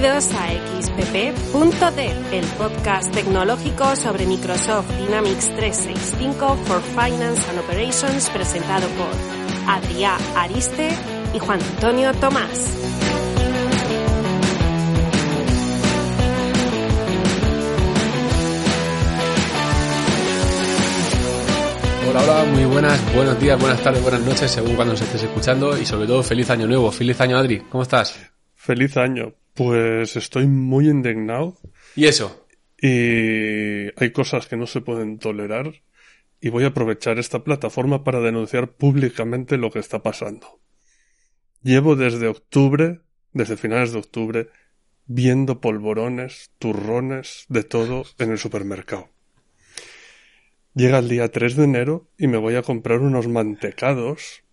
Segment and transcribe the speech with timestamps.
[0.00, 0.46] Bienvenidos a
[0.80, 9.08] XPP.dev, el podcast tecnológico sobre Microsoft Dynamics 365 for Finance and Operations presentado por
[9.66, 10.90] Adrià Ariste
[11.34, 12.76] y Juan Antonio Tomás.
[22.08, 25.76] Hola, hola, muy buenas, buenos días, buenas tardes, buenas noches, según cuando nos estés escuchando
[25.76, 28.16] y sobre todo feliz año nuevo, feliz año Adri, ¿cómo estás?
[28.54, 29.34] Feliz año.
[29.58, 31.58] Pues estoy muy indignado.
[31.96, 32.46] ¿Y eso?
[32.80, 35.82] Y hay cosas que no se pueden tolerar
[36.40, 40.60] y voy a aprovechar esta plataforma para denunciar públicamente lo que está pasando.
[41.60, 43.00] Llevo desde octubre,
[43.32, 44.48] desde finales de octubre,
[45.06, 49.10] viendo polvorones, turrones, de todo en el supermercado.
[50.72, 54.44] Llega el día 3 de enero y me voy a comprar unos mantecados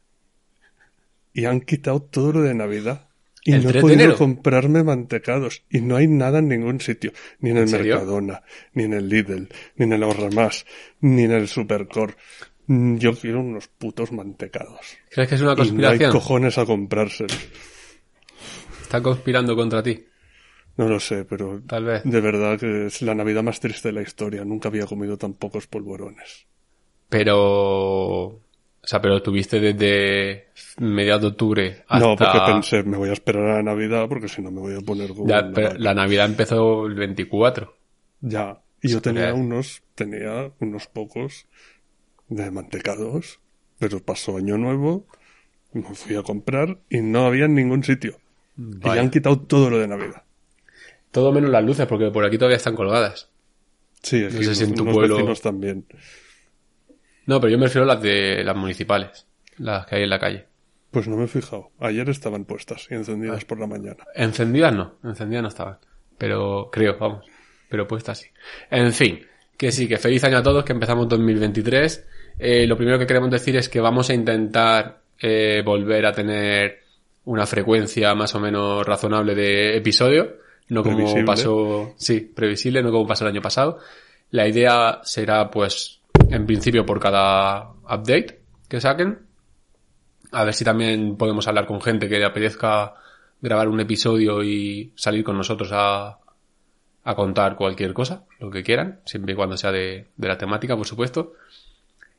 [1.31, 3.04] y han quitado todo lo de Navidad.
[3.47, 5.63] Y ¿El no he 3 de podido comprarme mantecados.
[5.69, 7.13] Y no hay nada en ningún sitio.
[7.39, 7.69] Ni en el.
[7.69, 8.41] Mercadona,
[8.73, 10.65] ni en el Lidl, ni en el Ahorra Más,
[11.01, 12.15] ni en el Supercore.
[12.65, 14.79] Mm, Yo quiero unos putos mantecados.
[15.11, 16.11] ¿Crees que es una Y no hay conspiración?
[16.11, 17.37] cojones a comprárselos.
[18.81, 20.03] Está conspirando contra ti,
[20.77, 22.01] No lo sé, pero tal vez.
[22.03, 24.43] de verdad que es la Navidad más triste de la historia.
[24.43, 26.47] Nunca había comido tan pocos polvorones.
[27.09, 28.41] Pero...
[28.85, 31.99] O sea, pero tuviste desde mediados de octubre hasta...
[32.07, 34.75] No, porque pensé, me voy a esperar a la Navidad porque si no me voy
[34.75, 37.75] a poner como Ya, pero la Navidad empezó el 24.
[38.21, 38.61] Ya.
[38.83, 41.47] Y yo tenía unos, tenía unos pocos
[42.29, 43.39] de mantecados,
[43.79, 45.07] pero pasó año nuevo,
[45.73, 48.17] me fui a comprar y no había en ningún sitio.
[48.55, 50.23] Y ya han quitado todo lo de Navidad.
[51.09, 53.29] Todo menos las luces, porque por aquí todavía están colgadas.
[54.03, 55.85] Sí, aquí sé si en tu pueblo- vecinos también.
[57.25, 59.25] No, pero yo me refiero a las de las municipales,
[59.57, 60.45] las que hay en la calle.
[60.91, 61.71] Pues no me he fijado.
[61.79, 63.47] Ayer estaban puestas y encendidas Ah.
[63.47, 64.03] por la mañana.
[64.13, 65.77] Encendidas no, encendidas no estaban.
[66.17, 67.25] Pero creo, vamos.
[67.69, 68.27] Pero puestas sí.
[68.69, 69.19] En fin,
[69.57, 72.05] que sí, que feliz año a todos, que empezamos 2023.
[72.39, 76.79] Eh, lo primero que queremos decir es que vamos a intentar eh, volver a tener
[77.25, 80.37] una frecuencia más o menos razonable de episodio.
[80.69, 81.25] No como Previsible.
[81.25, 83.79] pasó, sí, previsible, no como pasó el año pasado.
[84.31, 85.99] La idea será, pues,
[86.29, 89.19] en principio por cada update que saquen.
[90.31, 92.95] A ver si también podemos hablar con gente que le apetezca
[93.41, 96.19] grabar un episodio y salir con nosotros a,
[97.03, 100.75] a contar cualquier cosa, lo que quieran, siempre y cuando sea de, de la temática,
[100.75, 101.33] por supuesto.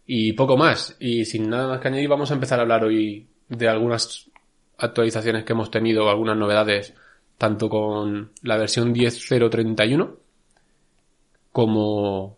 [0.06, 0.96] Y poco más.
[1.00, 4.30] Y sin nada más que añadir, vamos a empezar a hablar hoy de algunas
[4.78, 6.94] actualizaciones que hemos tenido, algunas novedades,
[7.38, 10.14] tanto con la versión 10.031
[11.52, 12.36] como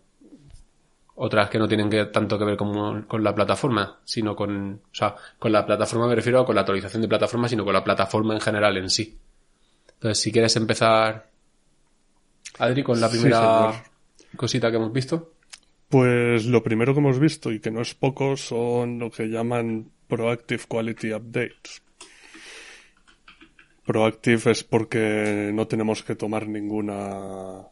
[1.21, 4.95] otras que no tienen que, tanto que ver con, con la plataforma, sino con, o
[4.95, 7.83] sea, con la plataforma me refiero a con la actualización de plataforma, sino con la
[7.83, 9.17] plataforma en general en sí.
[9.95, 11.29] Entonces, si quieres empezar,
[12.57, 13.83] Adri, con la primera
[14.37, 15.33] cosita que hemos visto.
[15.89, 19.91] Pues lo primero que hemos visto, y que no es poco, son lo que llaman
[20.07, 21.81] Proactive Quality Updates.
[23.85, 27.67] Proactive es porque no tenemos que tomar ninguna...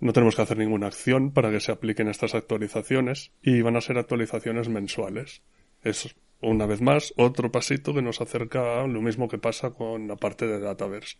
[0.00, 3.82] No tenemos que hacer ninguna acción para que se apliquen estas actualizaciones y van a
[3.82, 5.42] ser actualizaciones mensuales.
[5.82, 10.08] Es, una vez más, otro pasito que nos acerca a lo mismo que pasa con
[10.08, 11.18] la parte de Dataverse,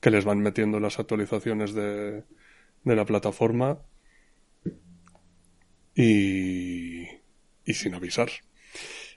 [0.00, 2.24] que les van metiendo las actualizaciones de,
[2.84, 3.78] de la plataforma
[5.94, 8.30] y, y sin avisar.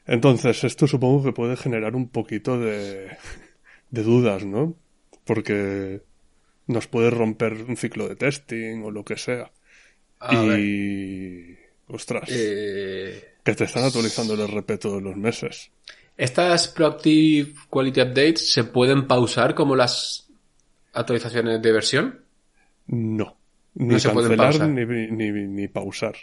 [0.05, 3.17] Entonces, esto supongo que puede generar un poquito de,
[3.89, 4.75] de dudas, ¿no?
[5.23, 6.01] Porque
[6.67, 9.51] nos puede romper un ciclo de testing o lo que sea.
[10.19, 11.57] A ver, y...
[11.87, 15.69] Ostras, eh, que te están actualizando el RP todos los meses.
[16.17, 20.27] estas Proactive Quality Updates se pueden pausar como las
[20.93, 22.21] actualizaciones de versión.
[22.87, 23.37] No.
[23.75, 24.69] Ni No se pueden cancelar pausar.
[24.69, 26.15] ni, ni, ni pausar.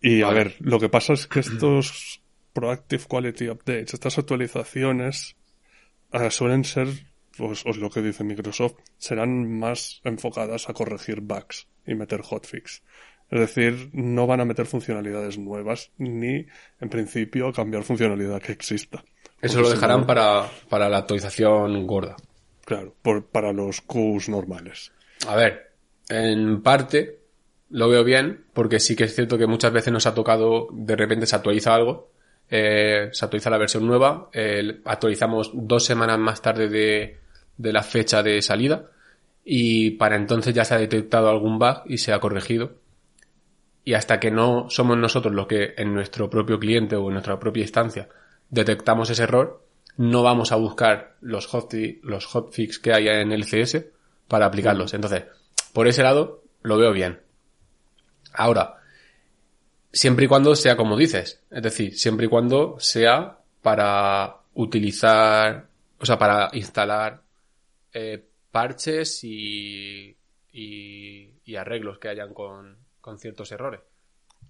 [0.00, 2.22] Y a ver, lo que pasa es que estos
[2.52, 5.36] Proactive Quality Updates, estas actualizaciones,
[6.12, 6.88] eh, suelen ser,
[7.36, 12.82] pues, os lo que dice Microsoft, serán más enfocadas a corregir bugs y meter hotfix.
[13.30, 16.46] Es decir, no van a meter funcionalidades nuevas, ni,
[16.80, 19.04] en principio, cambiar funcionalidad que exista.
[19.40, 22.16] Eso Porque lo si dejarán no- para, para la actualización gorda.
[22.64, 24.92] Claro, por- para los Qs normales.
[25.26, 25.72] A ver,
[26.10, 27.20] en parte
[27.70, 30.94] lo veo bien, porque sí que es cierto que muchas veces nos ha tocado, de
[30.94, 32.12] repente se actualiza algo,
[32.50, 37.18] eh, se actualiza la versión nueva, eh, actualizamos dos semanas más tarde de,
[37.56, 38.90] de la fecha de salida,
[39.44, 42.74] y para entonces ya se ha detectado algún bug y se ha corregido.
[43.84, 47.40] Y hasta que no somos nosotros los que en nuestro propio cliente o en nuestra
[47.40, 48.08] propia instancia
[48.50, 49.64] detectamos ese error,
[49.96, 53.84] no vamos a buscar los, hotfi- los hotfix que hay en el CS,
[54.28, 54.94] para aplicarlos.
[54.94, 55.24] Entonces,
[55.72, 57.20] por ese lado, lo veo bien.
[58.34, 58.76] Ahora,
[59.92, 65.66] siempre y cuando sea como dices, es decir, siempre y cuando sea para utilizar,
[65.98, 67.21] o sea, para instalar
[67.92, 70.16] eh, parches y,
[70.52, 73.80] y, y, arreglos que hayan con, con ciertos errores.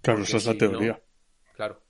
[0.00, 1.02] Claro, Porque esa es la teoría.
[1.54, 1.80] claro.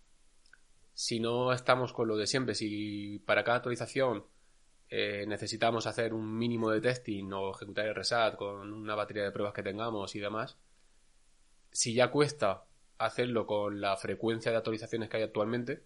[0.94, 4.26] Si no estamos con lo de siempre, si para cada actualización
[4.94, 9.32] eh, necesitamos hacer un mínimo de testing o ejecutar el reset con una batería de
[9.32, 10.58] pruebas que tengamos y demás,
[11.70, 12.66] si ya cuesta
[12.98, 15.82] hacerlo con la frecuencia de actualizaciones que hay actualmente,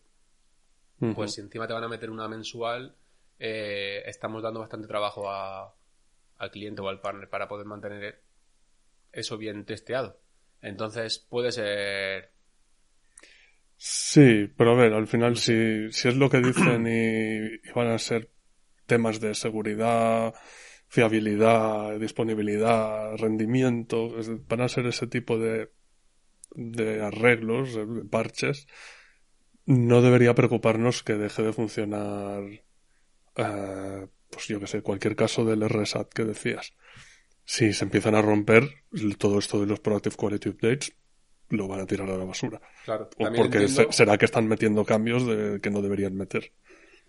[1.15, 2.97] pues si encima te van a meter una mensual,
[3.39, 8.23] eh, estamos dando bastante trabajo al cliente o al partner para poder mantener
[9.13, 10.21] eso bien testeado.
[10.61, 12.33] Entonces puede ser.
[13.77, 17.99] Sí, pero a ver, al final, si, si es lo que dicen y, van a
[17.99, 18.31] ser
[18.87, 20.35] temas de seguridad,
[20.89, 24.15] fiabilidad, disponibilidad, rendimiento,
[24.49, 25.71] van a ser ese tipo de,
[26.53, 28.67] de arreglos, de parches,
[29.67, 32.43] no debería preocuparnos que deje de funcionar,
[33.39, 36.75] uh, pues yo que sé, cualquier caso del RSAT que decías.
[37.45, 38.69] Si se empiezan a romper,
[39.19, 40.93] todo esto de los Proactive Quality Updates
[41.51, 42.61] lo van a tirar a la basura.
[42.85, 43.09] Claro.
[43.37, 46.53] porque será que están metiendo cambios de, que no deberían meter.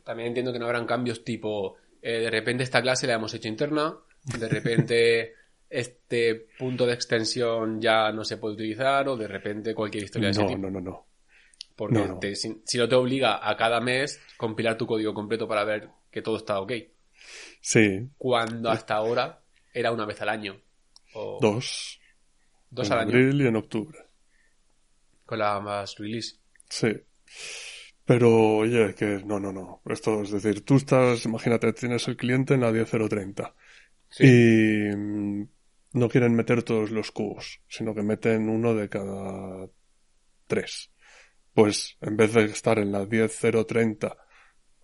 [0.03, 3.47] También entiendo que no habrán cambios tipo, eh, de repente esta clase la hemos hecho
[3.47, 3.97] interna,
[4.39, 5.33] de repente
[5.69, 10.31] este punto de extensión ya no se puede utilizar o de repente cualquier historia de
[10.31, 10.57] ese tipo.
[10.57, 11.07] No, no, no.
[11.75, 16.23] Porque si, no te obliga a cada mes compilar tu código completo para ver que
[16.23, 16.73] todo está ok.
[17.61, 18.09] Sí.
[18.17, 19.39] Cuando hasta ahora
[19.71, 20.59] era una vez al año.
[21.13, 21.37] O...
[21.39, 21.99] Dos.
[22.71, 23.99] Dos en al abril y en octubre.
[25.25, 26.37] Con la más release.
[26.67, 26.89] Sí.
[28.03, 29.81] Pero, oye, que no, no, no.
[29.85, 33.53] Esto es decir, tú estás, imagínate, tienes el cliente en la 10030.
[34.09, 34.23] Sí.
[34.25, 35.47] Y mm,
[35.93, 39.67] no quieren meter todos los cubos, sino que meten uno de cada
[40.47, 40.89] tres
[41.57, 44.15] pues en vez de estar en la 10.030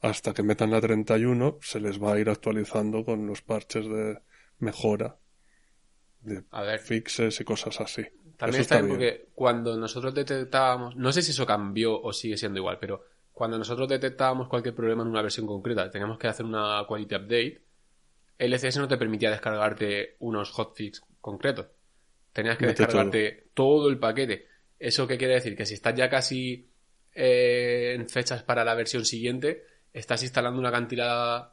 [0.03, 4.19] hasta que metan la 31, se les va a ir actualizando con los parches de
[4.59, 5.17] mejora,
[6.19, 6.43] de
[6.77, 8.03] fixes y cosas así.
[8.35, 12.59] También está, bien porque cuando nosotros detectábamos, no sé si eso cambió o sigue siendo
[12.59, 16.83] igual, pero cuando nosotros detectábamos cualquier problema en una versión concreta, teníamos que hacer una
[16.85, 17.63] quality update,
[18.37, 21.67] LCS no te permitía descargarte unos hotfix concretos.
[22.33, 24.47] Tenías que descargarte todo el paquete.
[24.77, 25.55] ¿Eso qué quiere decir?
[25.55, 26.69] Que si estás ya casi
[27.13, 29.63] eh, en fechas para la versión siguiente,
[29.93, 31.51] estás instalando una cantidad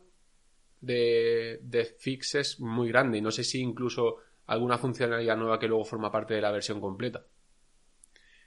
[0.80, 3.18] de, de fixes muy grande.
[3.18, 4.16] Y no sé si incluso
[4.46, 7.24] alguna funcionalidad nueva que luego forma parte de la versión completa.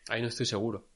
[0.09, 0.87] Ahí no estoy seguro.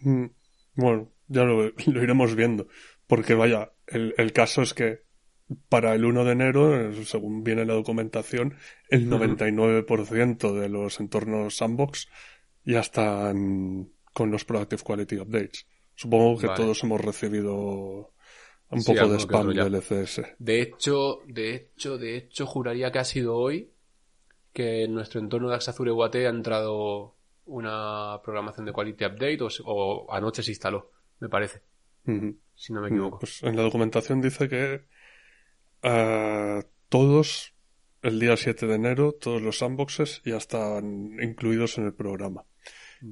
[0.00, 0.26] Mm,
[0.74, 2.68] bueno, ya lo, iremos viendo.
[3.06, 5.06] Porque vaya, el, el, caso es que
[5.68, 8.56] para el 1 de enero, según viene la documentación,
[8.88, 12.08] el 99% de los entornos sandbox
[12.64, 15.66] ya están con los Proactive Quality Updates.
[15.96, 18.12] Supongo que todos hemos recibido
[18.70, 20.22] un poco de spam del LCS.
[20.38, 23.70] De hecho, de hecho, de hecho, juraría que ha sido hoy
[24.52, 27.14] que en nuestro entorno de Axazure UAT ha entrado
[27.46, 31.62] una programación de Quality Update o, anoche se instaló, me parece.
[32.54, 33.18] Si no me equivoco.
[33.18, 34.84] Pues en la documentación dice que
[35.82, 37.54] uh, todos
[38.02, 42.44] el día 7 de enero, todos los sandboxes ya están incluidos en el programa.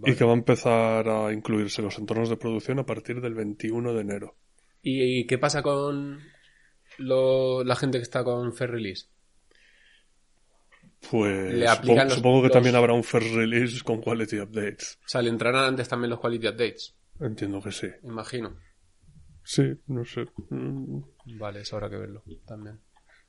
[0.02, 3.92] Y que va a empezar a incluirse los entornos de producción a partir del 21
[3.92, 4.36] de enero.
[4.82, 6.20] ¿Y qué pasa con
[6.98, 9.08] la gente que está con Fair Release?
[11.10, 11.68] Pues
[12.10, 14.98] supongo, que también habrá un Fair Release con Quality Updates.
[15.04, 16.96] O sea, ¿le entrarán antes también los Quality Updates?
[17.20, 17.88] Entiendo que sí.
[18.02, 18.58] Imagino.
[19.42, 20.24] Sí, no sé.
[21.38, 22.80] Vale, eso habrá que verlo también.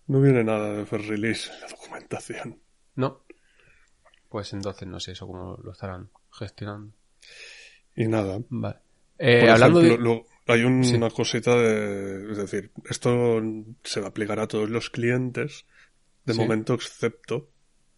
[0.08, 2.62] No viene nada de Fair Release en la documentación.
[2.96, 3.26] No.
[4.30, 6.94] Pues entonces no sé eso cómo lo estarán gestionando.
[7.96, 8.40] Y nada.
[8.50, 8.78] Vale.
[9.18, 10.26] Eh, hablando de...
[10.48, 12.32] hay una cosita de...
[12.32, 13.42] Es decir, esto
[13.84, 15.66] se va a aplicar a todos los clientes,
[16.26, 17.50] de momento excepto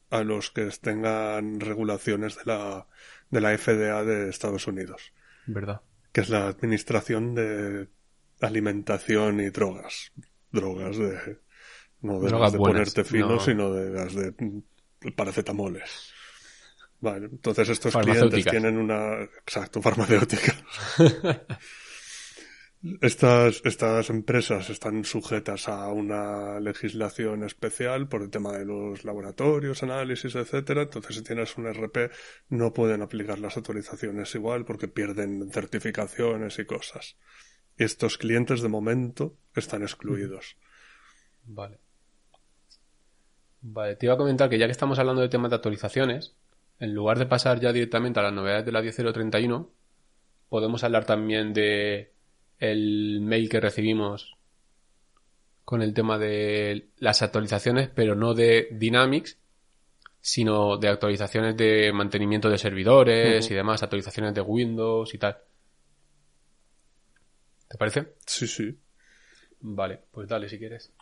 [0.10, 2.88] a los que tengan regulaciones de la,
[3.29, 5.13] de la FDA de Estados Unidos.
[5.48, 5.82] ¿Verdad?
[6.12, 7.89] Que es la Administración de
[8.41, 10.12] Alimentación y Drogas.
[10.51, 11.39] Drogas de...
[12.00, 14.34] No de, de ponerte fino, sino de las de
[15.15, 16.13] paracetamoles.
[17.00, 19.22] Vale, entonces estos clientes tienen una...
[19.24, 20.56] Exacto, farmacéutica.
[23.01, 29.82] Estas, estas empresas están sujetas a una legislación especial por el tema de los laboratorios,
[29.82, 30.84] análisis, etcétera.
[30.84, 32.12] Entonces, si tienes un RP,
[32.50, 37.18] no pueden aplicar las autorizaciones igual porque pierden certificaciones y cosas.
[37.77, 40.56] Y estos clientes de momento están excluidos.
[41.46, 41.80] Vale.
[43.62, 46.36] Vale, te iba a comentar que ya que estamos hablando de temas de actualizaciones,
[46.79, 49.69] en lugar de pasar ya directamente a las novedades de la 10.031,
[50.50, 52.13] podemos hablar también de
[52.60, 54.38] el mail que recibimos
[55.65, 59.38] con el tema de las actualizaciones, pero no de Dynamics,
[60.22, 65.38] sino de actualizaciones de mantenimiento de servidores y demás, actualizaciones de Windows y tal.
[67.67, 68.13] ¿Te parece?
[68.25, 68.77] Sí, sí.
[69.60, 70.93] Vale, pues dale si quieres.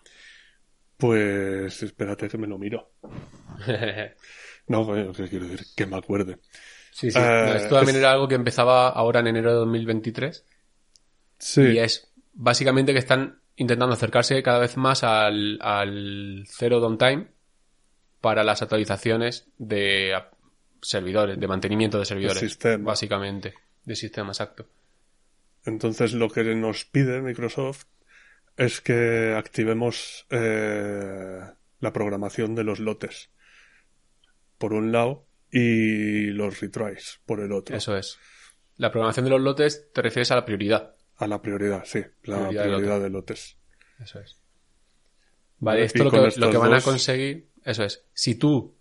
[0.97, 2.91] Pues espérate que me lo miro.
[4.67, 5.67] No, ¿qué quiero decir?
[5.75, 6.39] Que me acuerde.
[6.91, 7.17] sí, sí.
[7.19, 10.45] Eh, No, esto también es- era algo que empezaba ahora en enero de 2023
[11.37, 11.61] Sí.
[11.61, 17.27] y es básicamente que están intentando acercarse cada vez más al, al cero downtime
[18.21, 20.13] para las actualizaciones de
[20.81, 22.39] servidores, de mantenimiento de servidores.
[22.39, 22.83] sistema.
[22.85, 23.53] Básicamente,
[23.83, 24.67] de sistema, exacto.
[25.65, 27.85] Entonces lo que nos pide Microsoft
[28.57, 31.39] es que activemos eh,
[31.79, 33.29] la programación de los lotes
[34.57, 37.75] por un lado y los retries por el otro.
[37.75, 38.17] Eso es.
[38.77, 40.95] La programación de los lotes te refieres a la prioridad.
[41.17, 43.57] A la prioridad, sí, la Prioridad de lotes.
[44.01, 44.37] Eso es.
[45.59, 48.75] Vale, esto lo que, lo estos que van a conseguir, eso es, si tú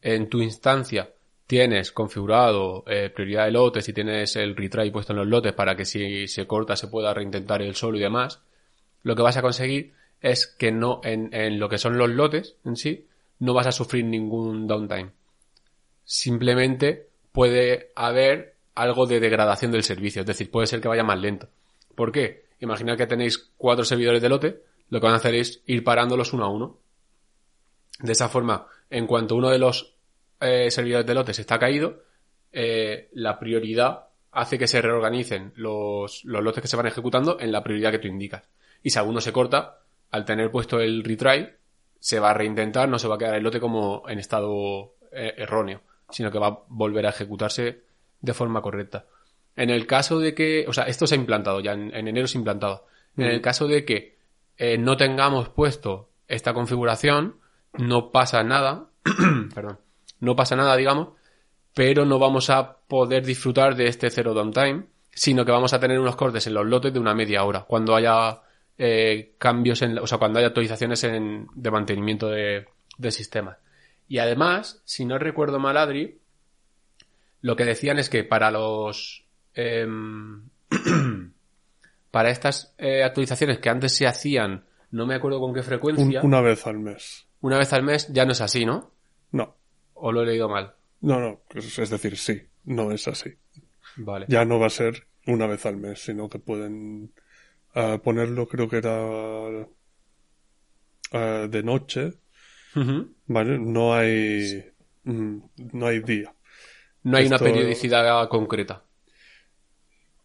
[0.00, 1.12] en tu instancia
[1.48, 5.74] tienes configurado eh, prioridad de lotes y tienes el retry puesto en los lotes para
[5.74, 8.40] que si se corta se pueda reintentar el solo y demás,
[9.02, 12.56] lo que vas a conseguir es que no, en, en lo que son los lotes
[12.64, 13.08] en sí,
[13.42, 15.10] no vas a sufrir ningún downtime.
[16.04, 21.18] Simplemente puede haber algo de degradación del servicio, es decir, puede ser que vaya más
[21.18, 21.48] lento.
[21.96, 22.44] ¿Por qué?
[22.60, 26.32] Imaginad que tenéis cuatro servidores de lote, lo que van a hacer es ir parándolos
[26.32, 26.78] uno a uno.
[27.98, 29.96] De esa forma, en cuanto uno de los
[30.40, 32.04] eh, servidores de lotes está caído,
[32.52, 37.50] eh, la prioridad hace que se reorganicen los, los lotes que se van ejecutando en
[37.50, 38.44] la prioridad que tú indicas.
[38.84, 39.80] Y si alguno se corta,
[40.12, 41.48] al tener puesto el retry,
[42.02, 45.34] se va a reintentar, no se va a quedar el lote como en estado eh,
[45.36, 47.84] erróneo, sino que va a volver a ejecutarse
[48.20, 49.06] de forma correcta.
[49.54, 52.26] En el caso de que, o sea, esto se ha implantado ya, en, en enero
[52.26, 52.86] se ha implantado.
[53.16, 54.18] En el caso de que
[54.56, 57.36] eh, no tengamos puesto esta configuración,
[57.78, 58.88] no pasa nada,
[59.54, 59.78] perdón,
[60.18, 61.10] no pasa nada, digamos,
[61.72, 66.00] pero no vamos a poder disfrutar de este cero downtime, sino que vamos a tener
[66.00, 68.42] unos cortes en los lotes de una media hora, cuando haya
[68.84, 72.66] eh, cambios en, o sea, cuando haya actualizaciones en- de mantenimiento de,
[72.98, 73.58] del sistema.
[74.08, 76.18] Y además, si no recuerdo mal, Adri,
[77.42, 79.24] lo que decían es que para los
[79.54, 80.48] em,
[82.10, 86.20] para estas eh, actualizaciones que antes se hacían, no me acuerdo con qué Un- frecuencia,
[86.22, 87.26] una vez al mes.
[87.40, 88.92] una vez al mes, ya no es así, ¿no?
[89.32, 89.56] No,
[89.94, 90.74] ¿O lo he leído mal?
[91.00, 93.30] no, no, es es decir, sí, no es así.
[93.96, 94.26] Vale.
[94.28, 97.12] Ya no va a ser una vez al mes, sino que pueden
[97.74, 99.66] ah, ponerlo, creo que era
[101.48, 102.14] de noche.
[103.26, 103.58] ¿vale?
[103.58, 104.64] No hay,
[105.04, 105.36] mm,
[105.74, 106.34] no hay día.
[107.02, 108.84] No hay una periodicidad concreta.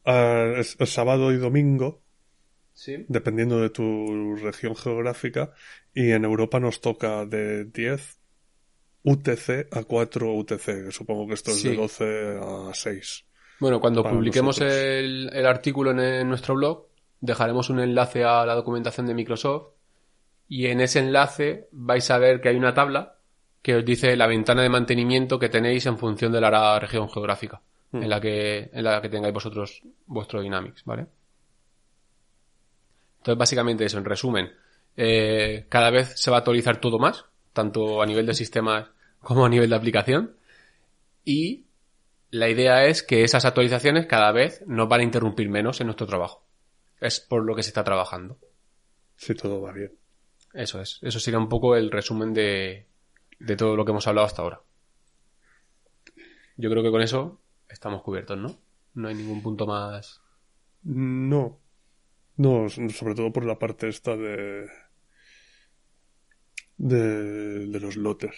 [0.05, 2.01] Ah, es, es sábado y domingo,
[2.73, 3.05] Sí.
[3.09, 5.51] dependiendo de tu región geográfica,
[5.93, 8.19] y en Europa nos toca de 10
[9.03, 11.69] UTC a 4 UTC, supongo que esto es Sí.
[11.69, 13.25] de 12 a 6.
[13.59, 16.87] Bueno, cuando publiquemos el, el artículo en, en nuestro blog,
[17.21, 19.74] dejaremos un enlace a la documentación de Microsoft
[20.47, 23.17] y en ese enlace vais a ver que hay una tabla
[23.62, 27.62] que os dice la ventana de mantenimiento que tenéis en función de la región geográfica
[27.91, 28.03] Mm.
[28.03, 31.07] en la que en la que tengáis vosotros vuestro Dynamics, ¿vale?
[33.19, 34.51] Entonces, básicamente eso, en resumen,
[34.95, 38.88] eh, cada vez se va a actualizar todo más, tanto a nivel de sistemas
[39.21, 40.36] como a nivel de aplicación,
[41.25, 41.65] y
[42.29, 46.07] la idea es que esas actualizaciones cada vez nos van a interrumpir menos en nuestro
[46.07, 46.43] trabajo.
[46.99, 48.39] Es por lo que se está trabajando.
[49.15, 49.93] Si todo va bien.
[50.53, 50.99] Eso es.
[51.01, 52.87] Eso sería un poco el resumen de,
[53.39, 54.61] de todo lo que hemos hablado hasta ahora.
[56.55, 57.39] Yo creo que con eso
[57.69, 58.59] estamos cubiertos, ¿no?
[58.93, 60.21] No hay ningún punto más.
[60.83, 61.59] No.
[62.35, 64.67] No, sobre todo por la parte esta de.
[66.77, 68.35] de, de los lotes.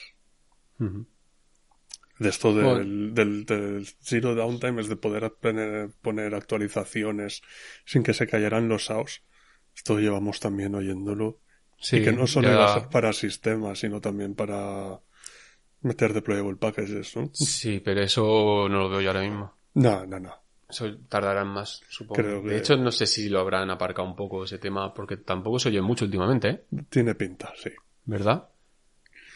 [2.20, 3.14] De esto del, Bueno.
[3.14, 7.42] del, del zero downtime es de poder poner, poner actualizaciones
[7.86, 9.24] sin que se cayeran los SAOs.
[9.76, 11.40] Esto llevamos también oyéndolo.
[11.80, 15.00] Sí, y que no solo ya- para sistemas, sino también para
[15.82, 17.30] meter deployable packages, ¿no?
[17.34, 19.54] Sí, pero eso no lo veo yo ahora mismo.
[19.76, 20.34] No, no, no.
[20.70, 22.22] Eso tardarán más, supongo.
[22.22, 25.16] Creo que- De hecho, no sé si lo habrán aparcado un poco ese tema, porque
[25.18, 26.64] tampoco se oye mucho últimamente, ¿eh?
[26.90, 27.70] Tiene pinta, sí.
[28.06, 28.49] ¿verdad?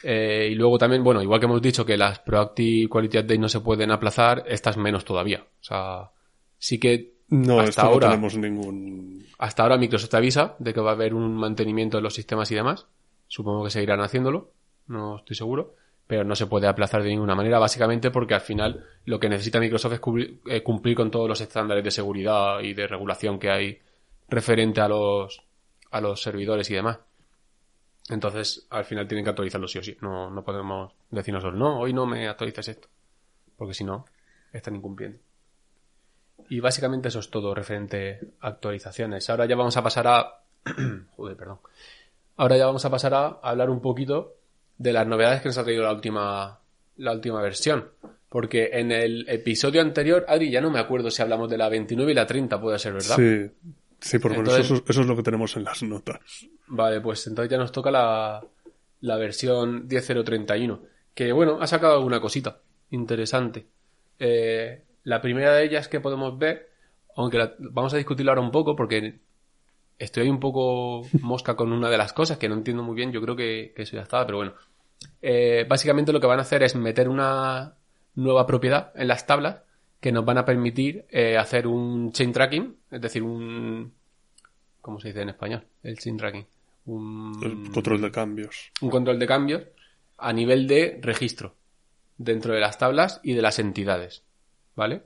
[0.03, 3.49] Eh, y luego también, bueno, igual que hemos dicho que las Proactive Quality Updates no
[3.49, 5.43] se pueden aplazar, estas menos todavía.
[5.61, 6.11] O sea,
[6.57, 9.25] sí que No, Hasta esto ahora- no tenemos ningún...
[9.39, 12.55] hasta ahora Microsoft avisa de que va a haber un mantenimiento de los sistemas y
[12.55, 12.85] demás.
[13.27, 14.51] Supongo que seguirán haciéndolo.
[14.87, 18.83] no estoy seguro, pero no se puede aplazar de ninguna manera, básicamente porque al final
[19.05, 22.73] lo que necesita Microsoft es cubrir- eh, cumplir con todos los estándares de seguridad y
[22.73, 23.79] de regulación que hay
[24.27, 25.41] referente a los,
[25.89, 26.99] a los servidores y demás.
[28.09, 29.97] Entonces, al final tienen que actualizarlo sí o sí.
[30.01, 32.87] No, no podemos decir nosotros, no, hoy no me actualizas esto.
[33.55, 34.05] Porque si no,
[34.51, 35.19] están incumpliendo.
[36.49, 39.29] Y básicamente eso es todo referente a actualizaciones.
[39.29, 40.43] Ahora ya vamos a pasar a...
[41.15, 41.59] Joder, perdón.
[42.35, 44.35] Ahora ya vamos a pasar a hablar un poquito
[44.77, 46.59] de las novedades que nos ha traído la última,
[46.97, 47.89] la última versión.
[48.27, 52.11] Porque en el episodio anterior, Adri, ya no me acuerdo si hablamos de la 29
[52.11, 53.15] y la 30, puede ser, ¿verdad?
[53.15, 53.51] Sí,
[54.03, 56.19] sí, por Entonces- eso, eso es lo que tenemos en las notas.
[56.67, 58.43] Vale, pues entonces ya nos toca la,
[59.01, 60.79] la versión 10.031.
[61.13, 62.59] Que bueno, ha sacado alguna cosita
[62.91, 63.65] interesante.
[64.19, 66.69] Eh, la primera de ellas que podemos ver,
[67.15, 69.19] aunque la- vamos a discutirla ahora un poco porque
[69.99, 73.21] estoy un poco mosca con una de las cosas que no entiendo muy bien, yo
[73.21, 74.53] creo que, que eso ya estaba, pero bueno.
[75.21, 77.75] Eh, básicamente lo que van a hacer es meter una
[78.15, 79.61] nueva propiedad en las tablas
[80.03, 83.93] que nos van a permitir eh, hacer un chain tracking, es decir, un...
[84.81, 85.63] ¿Cómo se dice en español?
[85.81, 86.45] El chain tracking.
[86.87, 88.69] Un, El control de cambios.
[88.81, 89.63] un control de cambios
[90.17, 91.55] a nivel de registro
[92.17, 94.23] dentro de las tablas y de las entidades.
[94.75, 95.03] ¿Vale?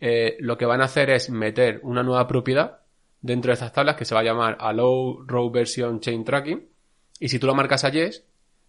[0.00, 2.80] Eh, lo que van a hacer es meter una nueva propiedad
[3.20, 6.66] dentro de estas tablas que se va a llamar Allow Row Version Chain Tracking.
[7.20, 8.24] Y si tú lo marcas a Yes,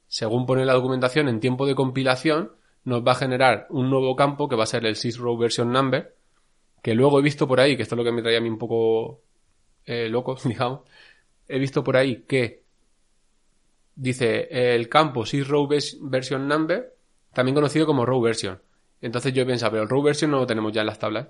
[0.07, 2.51] según pone la documentación, en tiempo de compilación,
[2.83, 6.15] nos va a generar un nuevo campo que va a ser el sysrow version number,
[6.81, 8.49] que luego he visto por ahí, que esto es lo que me traía a mí
[8.49, 9.21] un poco
[9.85, 10.81] eh, loco, digamos,
[11.47, 12.63] he visto por ahí que
[13.95, 16.95] dice el campo sysrow vers- version number,
[17.33, 18.59] también conocido como row version.
[19.01, 21.27] Entonces yo he pero el row version no lo tenemos ya en las tablas.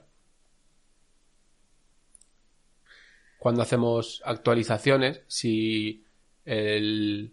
[3.39, 6.06] Cuando hacemos actualizaciones, si
[6.45, 7.30] eh,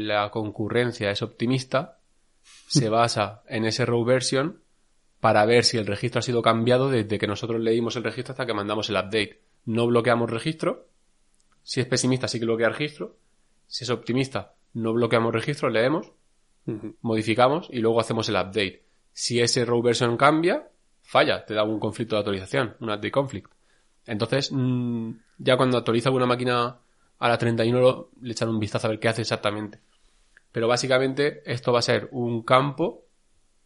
[0.00, 1.99] la concurrencia es optimista,
[2.70, 4.60] se basa en ese row version
[5.20, 8.46] para ver si el registro ha sido cambiado desde que nosotros leímos el registro hasta
[8.46, 9.40] que mandamos el update.
[9.66, 10.86] No bloqueamos registro.
[11.62, 13.16] Si es pesimista, sí que bloquea registro.
[13.66, 16.12] Si es optimista, no bloqueamos registro, leemos,
[17.02, 18.84] modificamos y luego hacemos el update.
[19.12, 20.68] Si ese row version cambia,
[21.02, 23.50] falla, te da un conflicto de actualización, un update conflict.
[24.06, 26.78] Entonces, mm, ya cuando actualiza alguna máquina
[27.18, 29.80] a la 31 lo- le echan un vistazo a ver qué hace exactamente.
[30.52, 33.04] Pero básicamente esto va a ser un campo,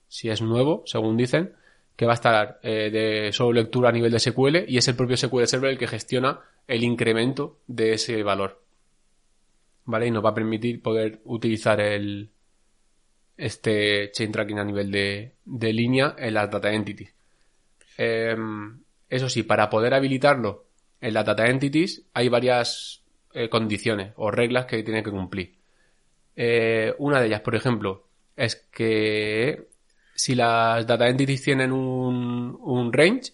[0.08, 1.54] si es nuevo, según dicen,
[1.96, 4.96] que va a estar eh, de solo lectura a nivel de SQL y es el
[4.96, 8.62] propio SQL Server el que gestiona el incremento de ese valor.
[9.86, 10.06] ¿Vale?
[10.06, 12.30] Y nos va a permitir poder utilizar el,
[13.36, 17.12] este chain tracking a nivel de, línea en las data entities.
[17.96, 20.64] Em, eso sí, para poder habilitarlo
[21.00, 25.54] en las data entities hay varias eh, condiciones o reglas que tiene que cumplir.
[26.36, 29.68] Eh, una de ellas, por ejemplo, es que
[30.14, 33.32] si las data entities tienen un, un range,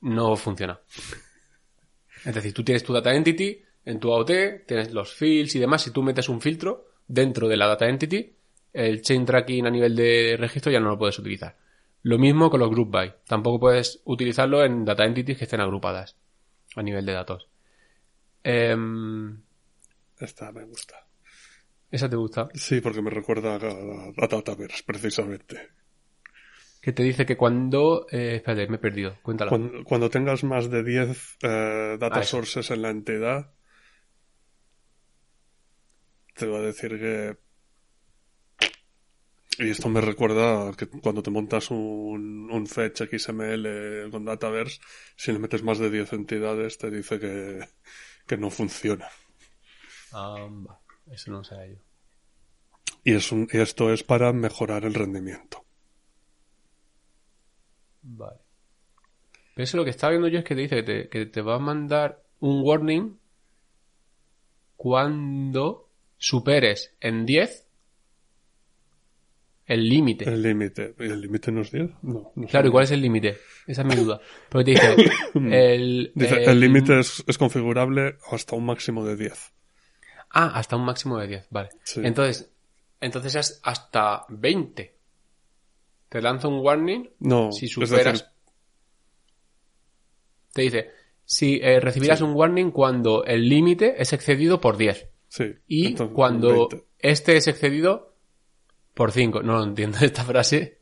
[0.00, 0.80] no funciona.
[2.24, 4.30] Es decir, tú tienes tu data entity en tu AOT,
[4.66, 5.82] tienes los fields y demás.
[5.82, 8.32] Si tú metes un filtro dentro de la data entity,
[8.72, 11.56] el chain tracking a nivel de registro ya no lo puedes utilizar.
[12.02, 13.14] Lo mismo con los group by.
[13.26, 16.16] Tampoco puedes utilizarlo en data entities que estén agrupadas
[16.76, 17.48] a nivel de datos.
[18.44, 19.40] Em,
[20.18, 21.07] Esta me gusta.
[21.90, 22.48] ¿Esa te gusta?
[22.54, 25.70] Sí, porque me recuerda a, a Dataverse, precisamente.
[26.80, 28.06] Que te dice que cuando...
[28.10, 29.16] Eh, espérate, me he perdido.
[29.22, 29.48] Cuéntala.
[29.48, 33.52] Cuando, cuando tengas más de 10 eh, data Ah, sources en la entidad,
[36.34, 37.36] te va a decir que...
[39.60, 44.80] Y esto me recuerda que cuando te montas un, un fetch XML con Dataverse,
[45.16, 47.66] si le metes más de 10 entidades, te dice que,
[48.24, 49.08] que no funciona.
[51.12, 51.78] Eso no sabía yo.
[53.04, 55.64] Y, es un- y esto es para mejorar el rendimiento.
[58.02, 58.40] Vale.
[59.54, 61.42] Pero eso lo que estaba viendo yo es que te dice que te, que te
[61.42, 63.18] va a mandar un warning
[64.76, 67.64] cuando superes en 10
[69.66, 70.24] el límite.
[70.24, 70.94] El límite.
[70.98, 71.90] ¿Y el límite no es 10?
[72.02, 72.32] No.
[72.34, 72.68] no Claro.
[72.68, 73.36] ¿y cuál es el límite?
[73.66, 74.18] Esa es mi duda.
[74.48, 76.12] Porque te dice, el...
[76.60, 79.52] Límite es, es configurable hasta un máximo de 10.
[80.30, 81.70] Ah, hasta un máximo de 10, vale.
[81.84, 82.00] Sí.
[82.04, 82.50] Entonces,
[83.00, 84.94] entonces es hasta 20.
[86.08, 88.04] Te lanza un warning No, si superas.
[88.12, 88.26] decir,
[90.52, 90.90] Te dice,
[91.24, 92.24] si eh, recibirás Sí.
[92.24, 95.08] un warning cuando el límite es excedido por 10.
[95.28, 95.54] sí.
[95.66, 96.84] Y entonces, cuando 20.
[96.98, 98.14] este es excedido
[98.94, 99.42] por 5.
[99.42, 100.78] No lo entiendo esta frase.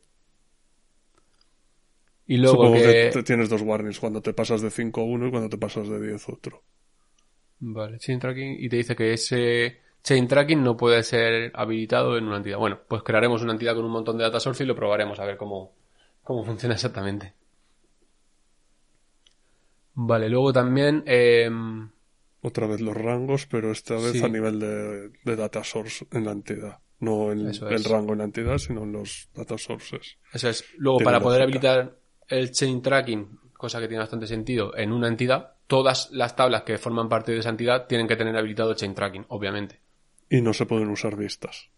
[2.25, 3.09] Y luego Supongo que...
[3.13, 3.23] que...
[3.23, 6.01] tienes dos warnings, cuando te pasas de 5 a 1 y cuando te pasas de
[6.01, 6.63] 10 otro.
[7.59, 12.25] Vale, chain tracking y te dice que ese chain tracking no puede ser habilitado en
[12.25, 12.57] una entidad.
[12.59, 15.25] Bueno, pues crearemos una entidad con un montón de data source y lo probaremos a
[15.25, 15.73] ver cómo,
[16.23, 17.33] cómo funciona exactamente.
[19.93, 21.03] Vale, luego también...
[21.07, 21.49] Eh,
[22.41, 24.23] Otra vez los rangos, pero esta vez Sí.
[24.23, 26.79] a nivel de, de data source en la entidad.
[26.99, 27.89] No en Eso el es.
[27.89, 30.17] rango en la entidad, sino en los data sources.
[30.33, 30.63] Eso es.
[30.77, 31.71] Luego, Tiene para poder lógica.
[31.73, 36.63] habilitar el chain tracking, cosa que tiene bastante sentido, en una entidad, todas las tablas
[36.63, 39.79] que forman parte de esa entidad tienen que tener habilitado chain tracking, obviamente.
[40.29, 41.69] Y no se pueden usar vistas.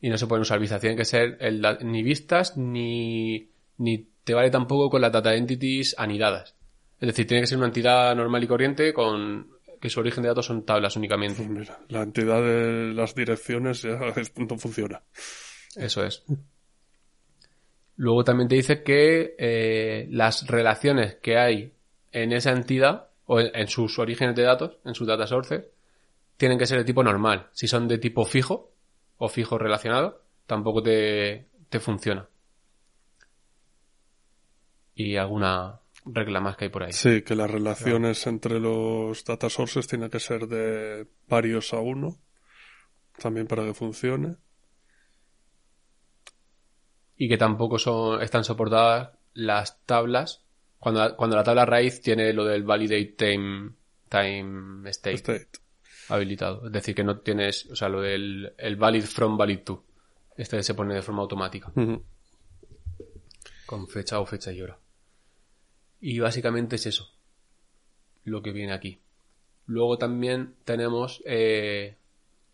[0.00, 0.80] Y no se pueden usar vistas.
[0.80, 5.94] Tienen que ser el ni vistas ni, ni te vale tampoco con las data entities
[5.98, 6.54] anidadas.
[7.00, 9.50] Es decir, tiene que ser una entidad normal y corriente con
[9.80, 11.46] que su origen de datos son tablas únicamente.
[11.48, 13.98] Mira, la entidad de las direcciones ya
[14.36, 15.02] no funciona.
[15.76, 16.24] Eso es.
[17.96, 21.72] Luego también te dice que eh, las relaciones que hay
[22.12, 25.64] en esa entidad o en, en sus orígenes de datos, en sus data sources,
[26.36, 27.48] tienen que ser de tipo normal.
[27.52, 28.72] Si son de tipo fijo
[29.18, 32.28] o fijo relacionado, tampoco te, te funciona.
[34.94, 36.92] Y alguna regla más que hay por ahí.
[36.92, 42.16] Sí, que las relaciones entre los data sources tienen que ser de varios a uno.
[43.20, 44.36] También para que funcione.
[47.16, 50.44] Y que tampoco son, están soportadas las tablas
[50.78, 53.70] cuando la, cuando la tabla raíz tiene lo del validate time,
[54.08, 55.16] time state.
[55.16, 55.48] State.
[56.08, 56.66] habilitado.
[56.66, 59.84] Es decir, que no tienes, o sea, lo del el valid from valid to.
[60.36, 61.72] Este se pone de forma automática,
[63.66, 64.78] con fecha o fecha y hora.
[66.00, 67.10] Y básicamente es eso,
[68.22, 69.00] lo que viene aquí.
[69.66, 71.96] Luego también tenemos, eh,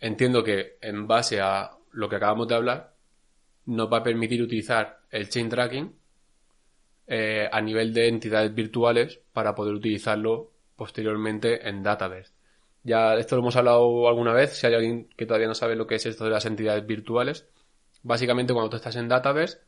[0.01, 2.95] entiendo que en base a lo que acabamos de hablar,
[3.67, 5.95] nos va a permitir utilizar el chain tracking
[7.07, 12.33] eh, a nivel de entidades virtuales para poder utilizarlo posteriormente en Dataverse.
[12.83, 15.87] Ya esto lo hemos hablado alguna vez, si hay alguien que todavía no sabe lo
[15.87, 17.47] que es esto de las entidades virtuales.
[18.03, 19.59] Básicamente cuando tú estás en Dataverse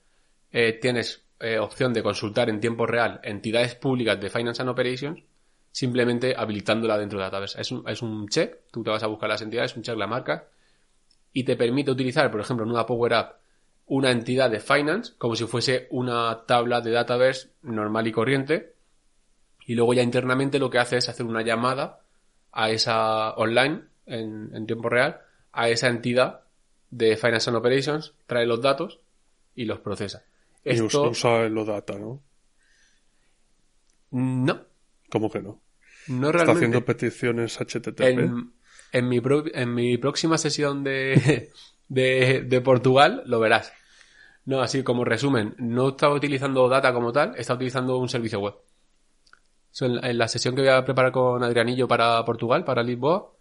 [0.52, 5.22] eh, tienes eh, opción de consultar en tiempo real entidades públicas de Finance and Operations
[5.70, 7.60] simplemente habilitándola dentro de Dataverse.
[7.60, 10.06] Es un, es un check, tú te vas a buscar las entidades, un check la
[10.06, 10.48] marca
[11.34, 13.40] y te permite utilizar, por ejemplo, en una Power App
[13.86, 18.74] una entidad de Finance como si fuese una tabla de Dataverse normal y corriente
[19.66, 22.00] y luego ya internamente lo que hace es hacer una llamada
[22.52, 25.20] a esa online en, en tiempo real
[25.52, 26.40] a esa entidad
[26.90, 29.00] de Finance and Operations, trae los datos
[29.54, 30.24] y los procesa.
[30.64, 32.20] Y Esto usa el OData, ¿no?
[34.10, 34.60] no,
[35.10, 35.60] ¿Cómo que no?
[36.08, 36.52] no Está realmente.
[36.58, 38.00] haciendo peticiones HTTP.
[38.00, 38.52] En,
[38.92, 41.50] en mi pro- en mi próxima sesión de,
[41.88, 43.72] de, de Portugal lo verás.
[44.44, 48.54] No, así como resumen, no estaba utilizando data como tal, está utilizando un servicio web.
[49.70, 53.32] So, en, en la sesión que voy a preparar con Adrianillo para Portugal, para Lisboa,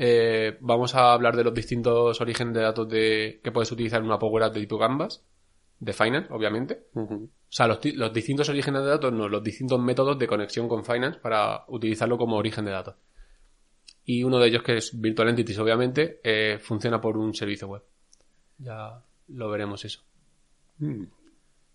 [0.00, 4.06] eh, vamos a hablar de los distintos orígenes de datos de, que puedes utilizar en
[4.06, 5.24] una Power App de tipo Canvas,
[5.80, 6.86] de Finance, obviamente.
[6.94, 10.84] O sea, los, los distintos orígenes de datos, no, los distintos métodos de conexión con
[10.84, 12.94] Finance para utilizarlo como origen de datos.
[14.10, 17.82] Y uno de ellos, que es Virtual Entities, obviamente, eh, funciona por un servicio web.
[18.56, 20.00] Ya lo veremos eso.
[20.78, 21.02] Mm.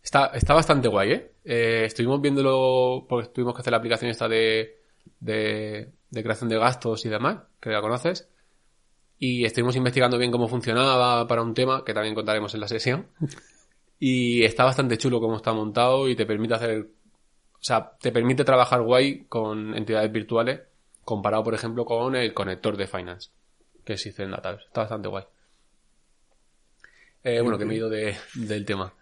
[0.02, 1.32] Está, está bastante guay, ¿eh?
[1.46, 4.80] Eh, Estuvimos viéndolo porque tuvimos que hacer la aplicación esta de,
[5.20, 8.28] de, de creación de gastos y demás, que la conoces.
[9.20, 13.10] Y estuvimos investigando bien cómo funcionaba para un tema que también contaremos en la sesión.
[14.00, 16.90] Y está bastante chulo cómo está montado y te permite hacer,
[17.54, 20.60] o sea, te permite trabajar guay con entidades virtuales
[21.04, 23.30] comparado, por ejemplo, con el conector de Finance
[23.84, 24.68] que existe en Dataverse.
[24.68, 25.26] Está bastante guay.
[27.24, 28.94] Eh, bueno, que me he ido de- del tema.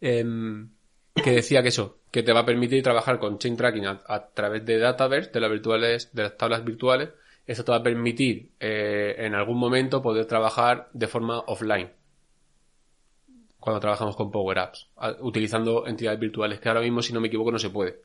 [0.00, 0.70] Em,
[1.14, 4.64] que decía que eso, que te va a permitir trabajar con chain tracking a, través
[4.64, 7.10] de Dataverse, de las virtuales, de las tablas virtuales.
[7.46, 11.90] Eso te va a permitir eh, en algún momento poder trabajar de forma offline.
[13.58, 14.88] Cuando trabajamos con Power Apps,
[15.20, 18.00] utilizando entidades virtuales, que ahora mismo, si no me equivoco, no se puede.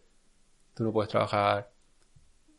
[0.76, 1.70] Tú no puedes trabajar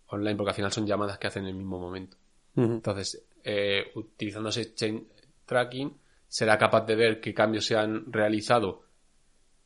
[0.08, 2.16] online porque al final son llamadas que hacen en el mismo momento.
[2.56, 5.06] Entonces, eh, utilizando ese chain
[5.46, 8.82] tracking, será capaz de ver qué cambios se han realizado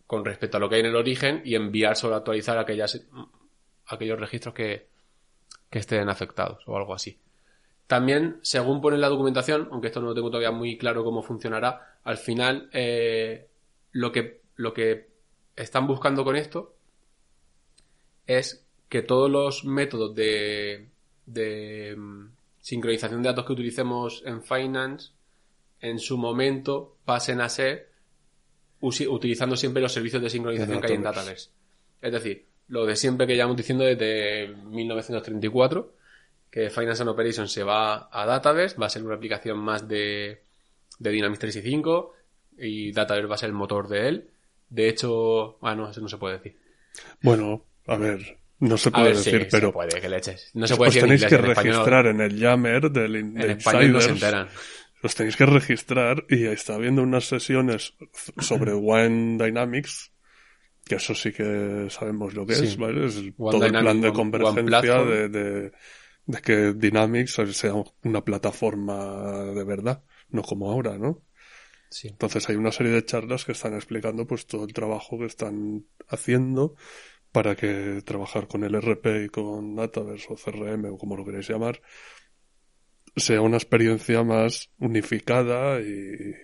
[0.07, 3.01] con respecto a lo que hay en el origen y enviar sobre actualizar aquellas,
[3.87, 4.89] aquellos registros que,
[5.71, 7.19] que estén afectados o algo así.
[7.87, 11.23] También, según pone en la documentación, aunque esto no lo tengo todavía muy claro cómo
[11.23, 13.49] funcionará, al final eh,
[13.93, 15.09] lo, que, lo que
[15.57, 16.75] están buscando con esto
[18.27, 18.62] es
[18.93, 20.91] que todos los métodos de,
[21.25, 22.27] de mm,
[22.61, 25.13] sincronización de datos que utilicemos en Finance
[25.81, 27.89] en su momento pasen a ser
[28.81, 31.05] utilizando siempre los servicios de sincronización que hay en.
[31.05, 31.49] Dataverse.
[32.03, 35.95] Es decir, lo de siempre que llevamos diciendo desde 1934,
[36.51, 40.43] que Finance and Operations se va a Dataverse, va a ser una aplicación más de,
[40.99, 42.13] de Dynamics 365
[42.59, 44.31] y Dataverse va a ser el motor de él.
[44.69, 46.59] De hecho, ah, no, eso no se puede decir.
[47.23, 50.37] Bueno, a ver, no se puede ver, sí, decir, pero se puede, que.
[50.55, 53.17] No se puede os decir tenéis inglés, que en español- registrar en el Yammer del
[53.17, 54.07] in- En no se Insiders.
[54.09, 54.49] enteran.
[55.03, 57.95] Os tenéis que registrar y está habiendo unas sesiones
[58.39, 60.13] sobre One Dynamics,
[60.85, 62.65] que eso sí que sabemos lo que Sí.
[62.67, 63.07] es, ¿vale?
[63.07, 65.73] Es One todo el plan de One- convergencia de, de,
[66.27, 67.73] de que Dynamics sea
[68.05, 71.21] una plataforma de verdad, no como ahora, ¿no?
[71.91, 72.09] Sí.
[72.09, 75.85] Entonces hay una serie de charlas que están explicando pues todo el trabajo que están
[76.09, 76.75] haciendo
[77.33, 81.49] para que trabajar con el RP y con Dataverse o CRM o como lo queréis
[81.49, 81.81] llamar
[83.17, 86.35] sea una experiencia más unificada y,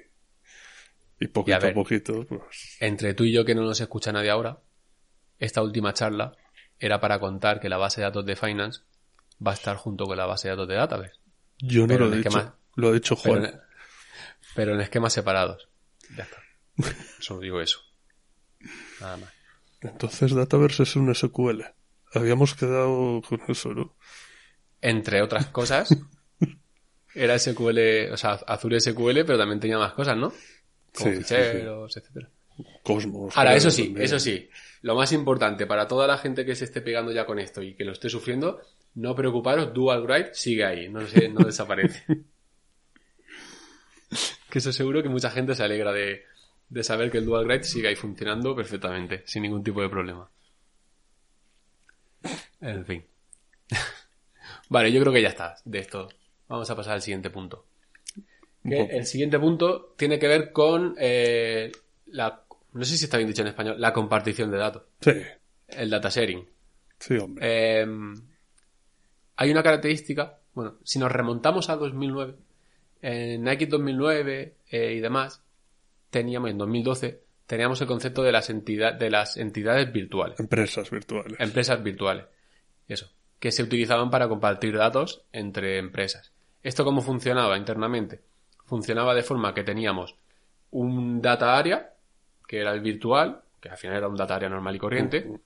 [1.21, 4.31] y poquito Y a poquito pues Entre tú y yo, que no nos escucha nadie
[4.31, 4.61] ahora,
[5.39, 6.37] esta última charla
[6.79, 8.81] era para contar que la base de datos de Finance
[9.45, 11.15] va a estar junto con la base de datos de Database.
[11.59, 13.45] yo no Pero lo he dicho, esquema- lo ha dicho Pero Juan.
[13.47, 13.61] en,
[14.55, 15.69] pero en esquemas separados.
[16.17, 16.39] Ya está.
[17.21, 17.81] Solo digo eso.
[19.01, 19.33] Nada más.
[19.81, 21.63] Entonces Dataverse es un SQL.
[22.15, 23.95] Habíamos quedado con eso, ¿no?
[24.81, 25.97] Entre otras cosas,
[27.15, 30.33] era SQL, o sea, Azure SQL, pero también tenía más cosas, ¿no?
[30.95, 32.31] Como Sí, sí, ficheros, etcétera.
[32.83, 33.37] Cosmos.
[33.37, 34.05] Ahora, eso sí, también.
[34.05, 34.49] eso sí.
[34.83, 37.75] Lo más importante para toda la gente que se esté pegando ya con esto y
[37.75, 38.61] que lo esté sufriendo,
[38.95, 42.05] no preocuparos, Dual Write sigue ahí, no, se- no desaparece.
[44.51, 46.23] que eso seguro que mucha gente se alegra de,
[46.69, 50.29] de saber que el Dual Write sigue ahí funcionando perfectamente, sin ningún tipo de problema.
[52.61, 53.05] En fin.
[54.69, 56.09] vale, yo creo que ya está de esto.
[56.49, 57.67] Vamos a pasar al siguiente punto.
[58.63, 61.73] Que el siguiente punto tiene que ver con eh,
[62.07, 62.43] la...
[62.73, 65.13] No sé si está bien dicho en español, la compartición de datos, Sí,
[65.69, 66.47] el data sharing.
[66.99, 67.81] sí, hombre.
[67.83, 67.87] Eh,
[69.37, 72.35] hay una característica, bueno, si nos remontamos a 2009,
[73.01, 75.43] en Nike 2009 eh, y demás,
[76.11, 81.41] teníamos en 2012 teníamos el concepto de las entidades de las entidades virtuales, Empresas virtuales.
[81.41, 82.27] empresas virtuales,
[82.87, 86.33] eso, que se utilizaban para compartir datos entre empresas.
[86.63, 88.21] ¿Esto cómo funcionaba internamente?
[88.67, 90.15] Funcionaba de forma que teníamos
[90.71, 91.95] un data area,
[92.47, 95.41] que era el virtual, que al final era un data area normal y corriente,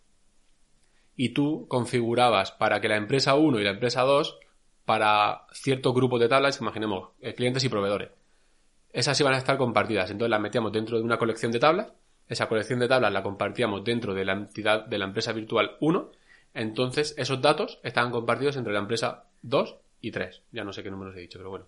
[1.14, 4.38] y tú configurabas para que la empresa 1 y la empresa 2,
[4.85, 8.11] para ciertos grupos de tablas, imaginemos, eh, clientes y proveedores,
[8.93, 10.11] esas iban a estar compartidas.
[10.11, 11.93] Entonces las metíamos dentro de una colección de tablas,
[12.29, 16.13] esa colección de tablas la compartíamos dentro de la entidad de la empresa virtual 1,
[16.55, 20.43] entonces esos datos estaban compartidos entre la empresa 2 y 3.
[20.53, 21.67] Ya no sé qué números he dicho, pero bueno,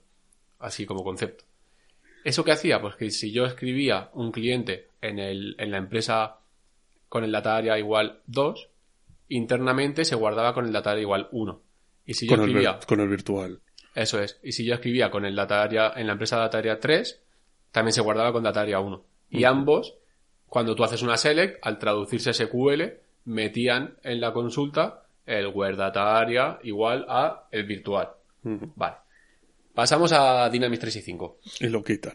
[0.58, 1.44] así como concepto.
[2.24, 2.80] ¿Eso qué hacía?
[2.80, 6.38] Pues que si yo escribía un cliente en, el, en la empresa
[7.08, 8.68] con el data area igual 2,
[9.28, 11.60] internamente se guardaba con el data area igual 1.
[12.06, 13.60] Y si yo con, escribía, con el virtual.
[13.94, 16.78] Eso es, y si yo escribía con el data area, en la empresa data area
[16.80, 17.22] 3,
[17.70, 19.04] también se guardaba con data area 1.
[19.30, 19.96] Y ambos,
[20.46, 22.82] cuando tú haces una select, al traducirse SQL,
[23.24, 28.10] metían en la consulta el where data area igual a el virtual.
[28.42, 28.96] Vale.
[29.74, 31.38] Pasamos a Dynamics 365.
[31.60, 32.14] Y lo quitan.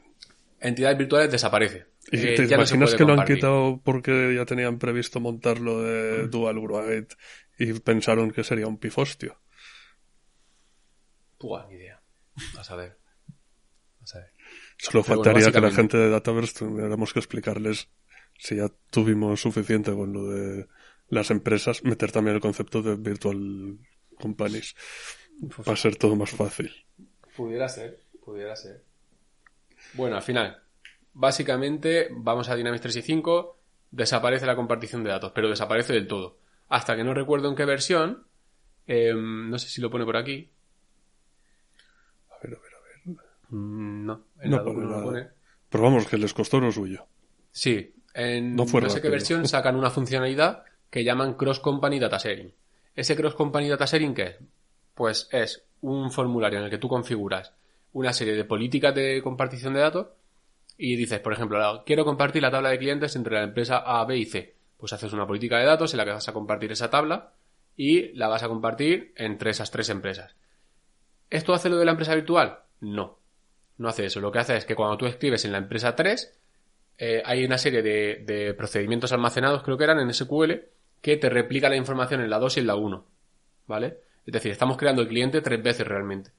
[0.62, 1.86] Entidades virtuales desaparece.
[2.12, 5.82] ¿Y Eh, te no imaginas que lo han quitado porque ya tenían previsto montar lo
[5.82, 7.16] de Dual Write
[7.58, 9.38] y pensaron que sería un pifostio?
[11.40, 12.02] Buah, ni idea.
[12.58, 12.98] A saber.
[14.02, 14.34] A saber.
[14.78, 17.90] Solo Pero bueno, faltaría que la gente de Dataverse tuviéramos que explicarles
[18.38, 20.68] si ya tuvimos suficiente con lo de
[21.10, 23.78] las empresas, meter también el concepto de Virtual
[24.20, 24.76] Companies.
[25.68, 26.72] Va a ser todo más fácil.
[27.36, 28.84] Pudiera ser, pudiera ser.
[29.94, 30.62] Bueno, al final,
[31.14, 33.60] básicamente vamos a Dynamics 365,
[33.92, 36.40] desaparece la compartición de datos, pero desaparece del todo.
[36.68, 38.28] Hasta que no recuerdo en qué versión,
[38.86, 40.52] em, no sé si lo pone por aquí.
[42.40, 43.16] A ver, a ver, a ver.
[43.50, 45.28] Mm, No, en No la no lo pone.
[45.70, 47.06] Pero vamos, que les costó lo suyo.
[47.52, 52.18] Sí, en No no, sé qué versión sacan una funcionalidad que llaman Cross Company Data
[52.18, 52.52] Sharing.
[52.96, 54.36] ¿Ese Cross Company Data Sharing qué es?
[54.96, 57.54] Pues es un formulario en el que tú configuras
[57.94, 60.08] una serie de políticas de compartición de datos
[60.78, 64.06] y dices, por ejemplo, la- quiero compartir la tabla de clientes entre la empresa A,
[64.06, 64.56] B y C.
[64.78, 67.32] Pues haces una política de datos en la que vas a compartir esa tabla
[67.76, 70.36] y la vas a compartir entre esas tres empresas.
[71.30, 72.60] ¿Esto hace lo de la empresa virtual?
[72.82, 73.20] No.
[73.78, 74.20] No hace eso.
[74.20, 76.40] Lo que hace es que cuando tú escribes en la empresa 3,
[76.98, 80.54] eh, hay una serie de, de procedimientos almacenados, creo que eran en SQL,
[81.02, 83.06] que te replica la información en la 2 y en la 1.
[83.68, 83.98] ¿Vale?
[84.26, 86.32] Es decir, estamos creando el cliente tres veces realmente.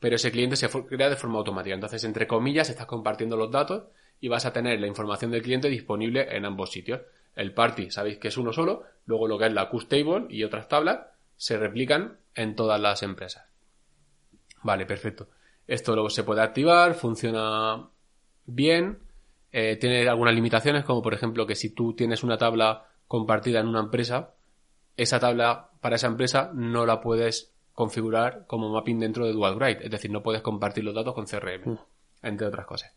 [0.00, 1.74] Pero ese cliente se crea de forma automática.
[1.74, 3.84] Entonces, entre comillas, estás compartiendo los datos
[4.20, 7.00] y vas a tener la información del cliente disponible en ambos sitios.
[7.36, 10.68] El party, sabéis que es uno solo, luego lo que es la custable y otras
[10.68, 13.51] tablas se replican en todas las empresas.
[14.62, 15.28] Vale, perfecto.
[15.66, 17.88] Esto luego se puede activar, funciona
[18.46, 18.98] bien,
[19.52, 23.68] eh, tiene algunas limitaciones, como por ejemplo que si tú tienes una tabla compartida en
[23.68, 24.34] una empresa,
[24.96, 29.90] esa tabla para esa empresa no la puedes configurar como mapping dentro de DualWrite, es
[29.90, 31.78] decir, no puedes compartir los datos con CRM, Mm.
[32.22, 32.92] entre otras cosas.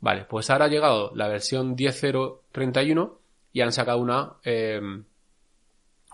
[0.00, 3.18] Vale, pues ahora ha llegado la versión 10.031
[3.52, 4.80] y han sacado una, eh,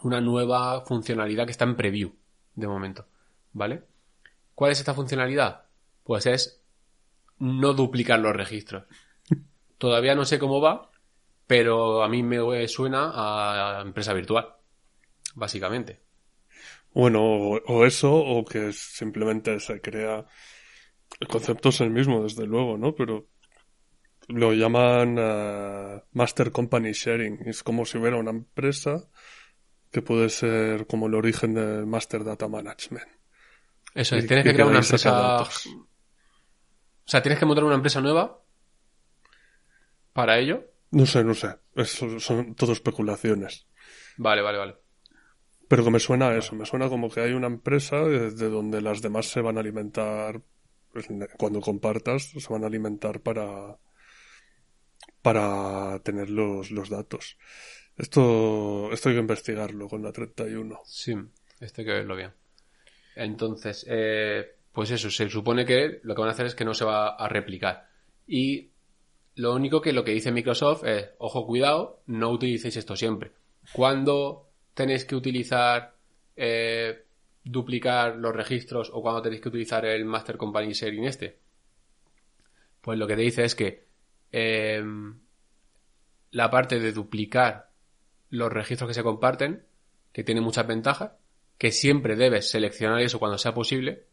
[0.02, 2.12] una nueva funcionalidad que está en preview
[2.54, 3.06] de momento.
[3.52, 3.82] ¿Vale?
[4.58, 5.66] ¿Cuál es esta funcionalidad?
[6.02, 6.64] Pues es
[7.38, 8.86] no duplicar los registros.
[9.78, 10.90] Todavía no sé cómo va,
[11.46, 14.56] pero a mí me suena a empresa virtual,
[15.36, 16.00] básicamente.
[16.92, 20.26] Bueno, o, eso, o que simplemente se crea.
[21.20, 22.96] El concepto es el mismo, desde luego, ¿no?
[22.96, 23.28] Pero
[24.26, 27.46] lo llaman eh, Master Company Sharing.
[27.46, 29.08] Es como si hubiera una empresa
[29.92, 33.17] que puede ser como el origen del Master Data Management.
[33.98, 35.42] Eso es, tienes que que crear una empresa.
[35.42, 35.48] O
[37.04, 38.40] sea, tienes que montar una empresa nueva
[40.12, 40.70] para ello.
[40.92, 41.56] No sé, no sé.
[41.74, 43.66] Eso son todo especulaciones.
[44.16, 44.76] Vale, vale, vale.
[45.66, 48.48] Pero que me suena a eso, me suena como que hay una empresa de de
[48.48, 50.42] donde las demás se van a alimentar,
[50.92, 53.78] pues, cuando compartas, se van a alimentar para,
[55.22, 57.36] para tener los, los datos.
[57.96, 60.82] Esto, esto hay que investigarlo con la 31.
[60.84, 61.16] Sí,
[61.58, 62.37] este hay que verlo bien.
[63.18, 66.72] Entonces, eh, pues eso, se supone que lo que van a hacer es que no
[66.72, 67.88] se va a replicar.
[68.26, 68.70] Y
[69.34, 73.32] lo único que lo que dice Microsoft es, ojo, cuidado, no utilicéis esto siempre.
[73.72, 75.96] Cuando tenéis que utilizar,
[76.36, 77.04] eh,
[77.42, 81.38] duplicar los registros o cuando tenéis que utilizar el Master Company Sharing este,
[82.80, 83.84] pues lo que te dice es que
[84.30, 84.84] eh,
[86.30, 87.70] la parte de duplicar
[88.30, 89.64] los registros que se comparten,
[90.12, 91.12] que tiene muchas ventajas,
[91.58, 94.06] que siempre debes seleccionar eso cuando sea posible,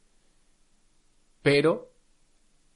[1.44, 1.92] pero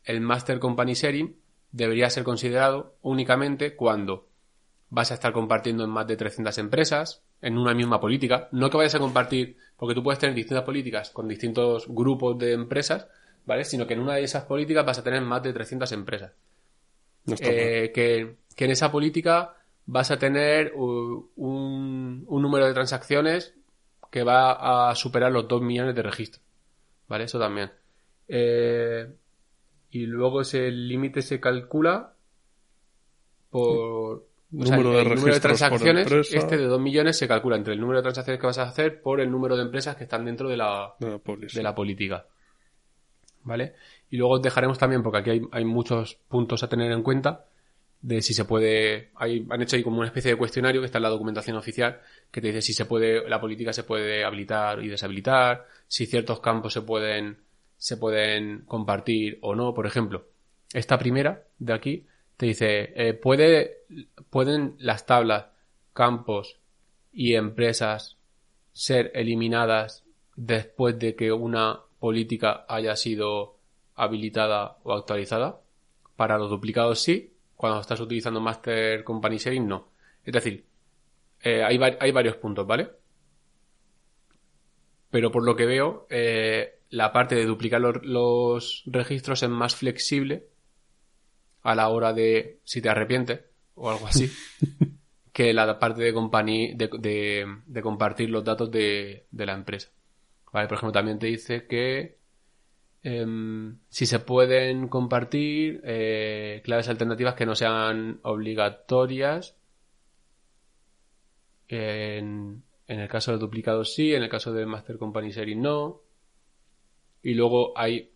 [0.03, 1.35] el Master Company Sharing
[1.71, 4.27] debería ser considerado únicamente cuando
[4.91, 8.77] vas a estar compartiendo en más de 300 empresas, en una misma política, no que
[8.77, 13.07] vayas a compartir, porque tú puedes tener distintas políticas con distintos grupos de empresas,
[13.45, 13.65] ¿vale?
[13.65, 16.33] Sino que en una de esas políticas vas a tener más de 300 empresas.
[17.25, 17.35] No.
[17.39, 19.55] Eh, que, que en esa política
[19.85, 23.55] vas a tener un, un número de transacciones
[24.09, 26.43] que va a superar los 2 millones de registros.
[27.07, 27.25] ¿Vale?
[27.25, 27.71] Eso también.
[28.27, 29.07] Eh,
[29.91, 32.13] y luego ese límite se calcula
[33.49, 34.27] por...
[34.55, 37.73] o sea, Número de el número de transacciones, este de 2 millones se calcula entre
[37.73, 40.25] el número de transacciones que vas a hacer por el número de empresas que están
[40.25, 41.57] dentro de la, de la policy.
[41.57, 42.25] de la política.
[43.43, 43.73] ¿Vale?
[44.09, 47.45] Y luego os dejaremos también, porque aquí hay, hay muchos puntos a tener en cuenta,
[48.01, 50.99] de si se puede, hay, han hecho ahí como una especie de cuestionario que está
[50.99, 51.99] en la documentación oficial,
[52.31, 56.39] que te dice si se puede, la política se puede habilitar y deshabilitar, si ciertos
[56.39, 57.39] campos se pueden,
[57.77, 59.73] se pueden compartir o no.
[59.73, 60.27] Por ejemplo,
[60.73, 62.05] esta primera de aquí
[62.37, 63.79] te dice, eh, puede,
[64.29, 65.47] pueden las tablas,
[65.93, 66.57] campos
[67.11, 68.15] y empresas
[68.71, 70.05] ser eliminadas
[70.37, 73.57] después de que una política haya sido
[73.95, 75.59] habilitada o actualizada.
[76.15, 77.28] Para los duplicados sí,
[77.59, 79.91] cuando estás utilizando Master Company Sharing no.
[80.23, 80.65] Es decir,
[81.41, 82.89] eh, hay, va- hay varios puntos, ¿vale?
[85.09, 89.75] Pero por lo que veo, eh, la parte de duplicar los, los registros es más
[89.75, 90.47] flexible
[91.63, 93.41] a la hora de si te arrepientes
[93.75, 94.29] o algo así
[95.33, 99.89] que la parte de, company, de, de- de compartir los datos de, de la empresa.
[100.53, 102.18] Vale, por ejemplo, también te dice que
[103.03, 109.55] em, si se pueden compartir eh, claves alternativas que no sean obligatorias.
[111.67, 116.01] En, en el caso de duplicados sí, en el caso de Master Company Sharing no.
[117.21, 118.11] Y luego hay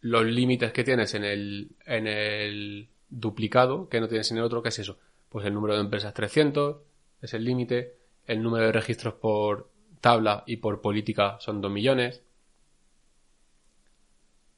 [0.00, 4.62] los límites que tienes en el, en el duplicado, que no tienes en el otro,
[4.62, 4.98] ¿qué es eso?
[5.28, 6.76] Pues el número de empresas 300
[7.22, 9.70] es el límite, el número de registros por
[10.00, 12.22] tabla y por política son 2 millones.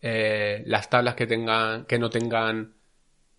[0.03, 2.75] Eh, las tablas que tengan, que no tengan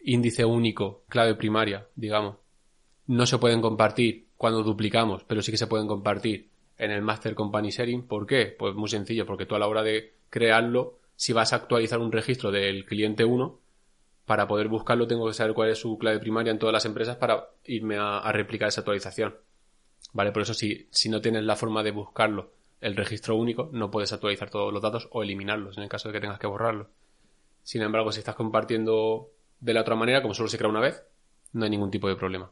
[0.03, 2.37] índice único, clave primaria, digamos,
[3.07, 7.35] no se pueden compartir cuando duplicamos, pero sí que se pueden compartir en el Master
[7.35, 8.07] Company Sharing.
[8.07, 8.55] ¿Por qué?
[8.57, 12.11] Pues muy sencillo, porque tú a la hora de crearlo, si vas a actualizar un
[12.11, 13.59] registro del cliente 1,
[14.25, 17.17] para poder buscarlo tengo que saber cuál es su clave primaria en todas las empresas
[17.17, 19.35] para irme a, a replicar esa actualización.
[20.13, 22.51] Vale, por eso si, si no tienes la forma de buscarlo,
[22.81, 26.13] el registro único, no puedes actualizar todos los datos o eliminarlos en el caso de
[26.13, 26.87] que tengas que borrarlos.
[27.63, 29.29] Sin embargo, si estás compartiendo
[29.59, 31.03] de la otra manera, como solo se crea una vez,
[31.53, 32.51] no hay ningún tipo de problema.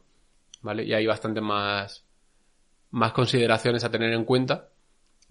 [0.62, 0.84] ¿Vale?
[0.84, 2.06] Y hay bastante más,
[2.90, 4.68] más consideraciones a tener en cuenta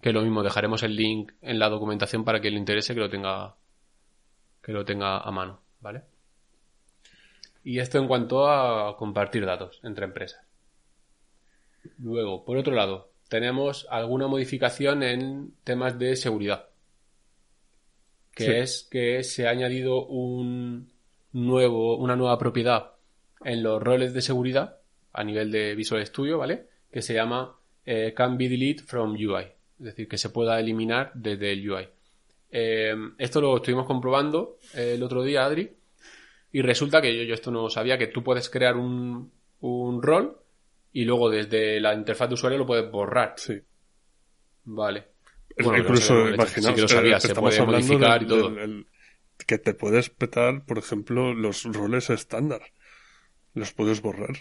[0.02, 3.10] Que lo mismo, dejaremos el link en la documentación para que le interese que lo
[3.10, 3.56] tenga,
[4.62, 6.04] que lo tenga a mano, ¿vale?
[7.64, 10.42] Y esto en cuanto a compartir datos entre empresas.
[11.98, 16.68] Luego, por otro lado, tenemos alguna modificación en temas de seguridad.
[18.36, 18.52] Que Sí.
[18.52, 20.92] es que se ha añadido un
[21.34, 22.92] nuevo, una nueva propiedad
[23.44, 24.78] en los roles de seguridad
[25.14, 26.66] a nivel de Visual Studio, ¿vale?
[26.92, 27.56] Que se llama
[27.86, 29.44] eh, Can be delete from UI.
[29.80, 31.88] Es decir, que se pueda eliminar desde el UI.
[32.52, 35.72] Eh, esto lo estuvimos comprobando eh, el otro día, Adri,
[36.52, 40.39] y resulta que yo, yo esto no sabía, que tú puedes crear un, un rol
[40.92, 43.34] y luego desde la interfaz de usuario lo puedes borrar.
[43.38, 43.60] Sí.
[44.66, 45.08] Vale.
[45.58, 48.50] Bueno, no incluso, imaginaos, sí que lo sabía, se puede modificar y todo.
[48.60, 48.88] el-
[49.48, 52.62] que te puedes petar, por ejemplo, los roles estándar.
[53.54, 54.36] Los puedes borrar.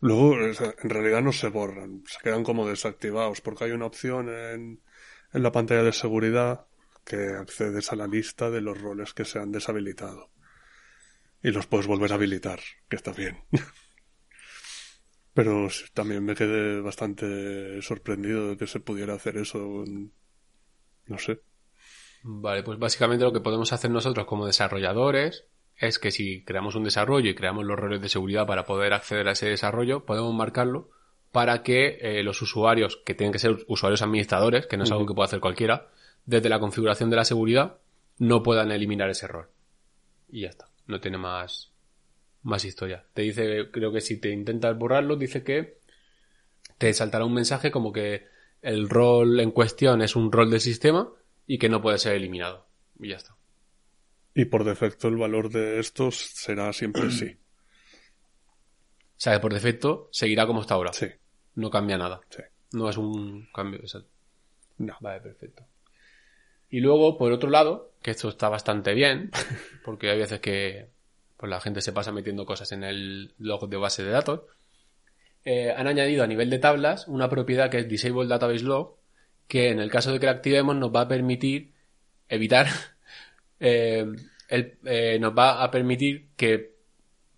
[0.00, 4.80] Luego, en realidad no se borran, se quedan como desactivados, porque hay una opción en,
[5.32, 6.66] en la pantalla de seguridad
[7.04, 10.30] que accedes a la lista de los roles que se han deshabilitado.
[11.42, 13.38] Y los puedes volver a habilitar, que está bien.
[15.38, 19.84] Pero también me quedé bastante sorprendido de que se pudiera hacer eso.
[19.84, 20.10] en-
[21.06, 21.38] No sé.
[22.24, 25.44] Vale, pues básicamente lo que podemos hacer nosotros como desarrolladores
[25.76, 29.28] es que si creamos un desarrollo y creamos los roles de seguridad para poder acceder
[29.28, 30.90] a ese desarrollo, podemos marcarlo
[31.30, 35.06] para que eh, los usuarios, que tienen que ser usuarios administradores, que no es algo
[35.06, 35.86] que pueda hacer cualquiera,
[36.26, 37.78] desde la configuración de la seguridad,
[38.18, 39.46] no puedan eliminar ese rol.
[40.28, 41.70] Y ya está, no tiene más,
[42.42, 43.04] más historia.
[43.14, 45.78] Te dice, creo que si te intentas borrarlo, dice que
[46.78, 48.26] te saltará un mensaje como que
[48.62, 51.10] el rol en cuestión es un rol del sistema
[51.46, 52.68] y que no puede ser eliminado.
[52.98, 53.36] Y ya está.
[54.34, 57.36] Y por defecto el valor de estos será siempre sí.
[59.16, 60.92] O sea, que por defecto seguirá como está ahora.
[60.92, 61.06] Sí,
[61.54, 62.20] No cambia nada.
[62.30, 62.42] sí.
[62.70, 63.80] No es un cambio.
[63.80, 64.10] exacto.
[64.76, 64.96] No.
[65.00, 65.66] Vale, perfecto.
[66.70, 69.30] Y luego, por otro lado, que esto está bastante bien,
[69.84, 70.90] porque hay veces que
[71.38, 74.42] pues, la gente se pasa metiendo cosas en el log de base de datos,
[75.44, 78.96] eh, han añadido a nivel de tablas una propiedad que es Disable Database Log,
[79.46, 81.72] que en el caso de que la activemos nos va a permitir
[82.28, 82.66] evitar,
[83.60, 84.06] eh,
[84.48, 86.76] el- eh, nos va a permitir que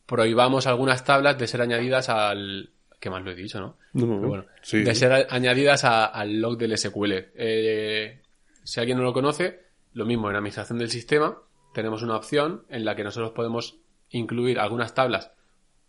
[0.06, 2.70] prohibamos algunas tablas de ser añadidas al...
[2.98, 3.78] ¿Qué más lo he dicho, no?
[3.94, 4.82] No, Pero bueno, sí.
[4.82, 7.12] de ser añadidas a- al log del SQL.
[7.34, 8.20] Eh,
[8.64, 9.60] si alguien no lo conoce,
[9.94, 11.38] lo mismo en administración del sistema,
[11.72, 13.79] tenemos una opción en la que nosotros podemos
[14.10, 15.32] incluir algunas tablas,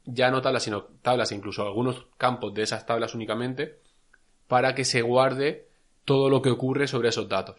[0.05, 3.79] ya no tablas, sino tablas, e incluso algunos campos de esas tablas únicamente,
[4.47, 5.67] para que se guarde
[6.05, 7.57] todo lo que ocurre sobre esos datos.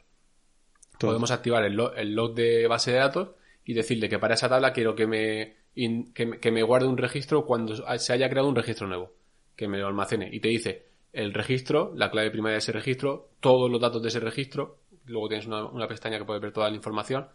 [0.99, 1.11] Todo.
[1.11, 3.31] Podemos activar el, lo- el log de base de datos
[3.65, 6.87] y decirle que para esa tabla quiero que me, in- que, me- que me guarde
[6.89, 9.13] un registro cuando se haya creado un registro nuevo,
[9.57, 10.29] que me lo almacene.
[10.33, 14.09] Y te dice el registro, la clave primaria de ese registro, todos los datos de
[14.09, 17.29] ese registro, luego tienes una, una pestaña que puede ver toda la información,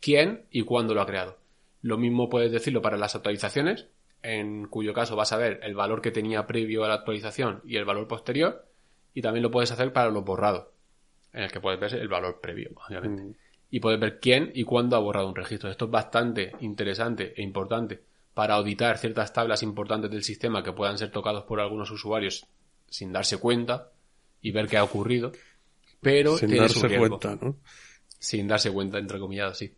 [0.00, 1.38] quién y cuándo lo ha creado.
[1.82, 3.88] Lo mismo puedes decirlo para las actualizaciones,
[4.22, 7.76] en cuyo caso vas a ver el valor que tenía previo a la actualización y
[7.76, 8.66] el valor posterior,
[9.14, 10.68] y también lo puedes hacer para los borrados,
[11.32, 13.22] en el que puedes ver el valor previo, obviamente.
[13.22, 13.34] Mm.
[13.70, 15.70] Y puedes ver quién y cuándo ha borrado un registro.
[15.70, 18.02] Esto es bastante interesante e importante
[18.34, 22.46] para auditar ciertas tablas importantes del sistema que puedan ser tocados por algunos usuarios
[22.88, 23.90] sin darse cuenta
[24.40, 25.32] y ver qué ha ocurrido.
[26.00, 27.56] Pero Sin tiene su darse riesgo cuenta, ¿no?
[28.18, 29.74] sin darse cuenta, entre comillas, sí.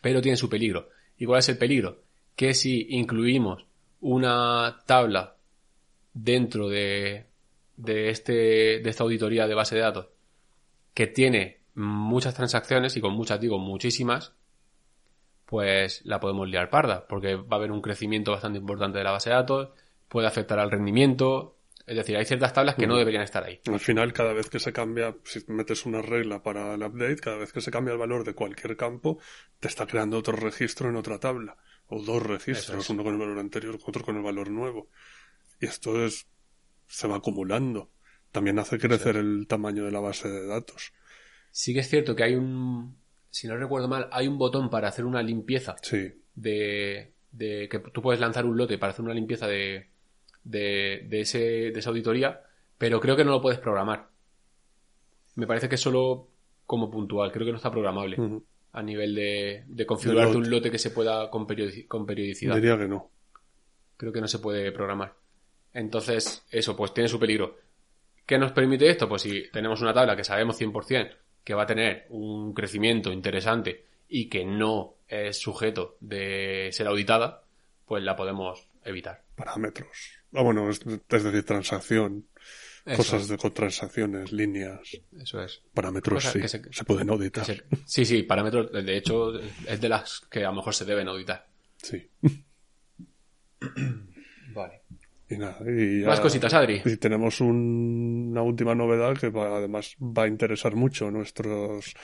[0.00, 0.88] Pero tiene su peligro.
[1.18, 2.02] ¿Y cuál es el peligro?
[2.36, 3.64] Que si incluimos
[4.00, 5.36] una tabla
[6.14, 7.26] dentro de,
[7.76, 8.32] de, este,
[8.80, 10.08] de esta auditoría de base de datos
[10.94, 14.32] que tiene muchas transacciones, y con muchas digo muchísimas,
[15.46, 19.12] pues la podemos liar parda, porque va a haber un crecimiento bastante importante de la
[19.12, 19.68] base de datos,
[20.08, 21.57] puede afectar al rendimiento,
[21.88, 22.98] es decir, hay ciertas tablas que no Mm.
[22.98, 23.60] deberían estar ahí.
[23.66, 27.36] Al final, cada vez que se cambia, si metes una regla para el update, cada
[27.38, 29.18] vez que se cambia el valor de cualquier campo,
[29.58, 31.56] te está creando otro registro en otra tabla.
[31.86, 32.90] O dos registros, es.
[32.90, 34.90] uno con el valor anterior, otro con el valor nuevo.
[35.60, 36.26] Y esto es,
[36.86, 37.90] se va acumulando.
[38.30, 40.92] También hace crecer el tamaño de la base de datos.
[41.50, 42.98] Sí que es cierto que hay un,
[43.30, 47.78] si no recuerdo mal, hay un botón para hacer una limpieza Sí, de, de que
[47.78, 49.88] tú puedes lanzar un lote para hacer una limpieza de,
[50.48, 51.38] de, de, ese,
[51.72, 52.42] de esa auditoría,
[52.78, 54.08] pero creo que no lo puedes programar.
[55.36, 56.28] Me parece que es solo
[56.66, 58.16] como puntual, creo que no está programable
[58.72, 59.64] a nivel de,
[60.26, 60.36] lote.
[60.38, 62.54] un lote que se pueda con, periodi- con periodicidad.
[62.56, 63.10] diría que no.
[63.96, 65.14] Creo que no se puede programar.
[65.72, 67.56] Entonces, eso, pues tiene su peligro.
[68.26, 69.08] ¿Qué nos permite esto?
[69.08, 73.86] Pues si tenemos una tabla que sabemos 100% que va a tener un crecimiento interesante
[74.08, 77.42] y que no es sujeto de ser auditada,
[77.86, 79.22] pues la podemos evitar.
[79.34, 80.17] Parámetros.
[80.34, 82.26] Ah, bueno, es, es decir, transacción.
[82.84, 83.28] Eso cosas es.
[83.28, 84.80] de con transacciones, líneas,
[85.20, 85.60] Eso es.
[85.74, 86.62] parámetros, sí, que se...
[86.72, 87.44] se- pueden auditar.
[87.44, 91.06] Se- Sí, sí, parámetros, de hecho, es de las que a lo mejor se deben
[91.08, 91.46] auditar.
[91.82, 92.08] Sí.
[94.54, 94.82] Vale.
[95.30, 96.80] Y nada, y ya- Más cositas, Adri.
[96.84, 101.94] Y tenemos un- una última novedad que va- además va a interesar mucho a nuestros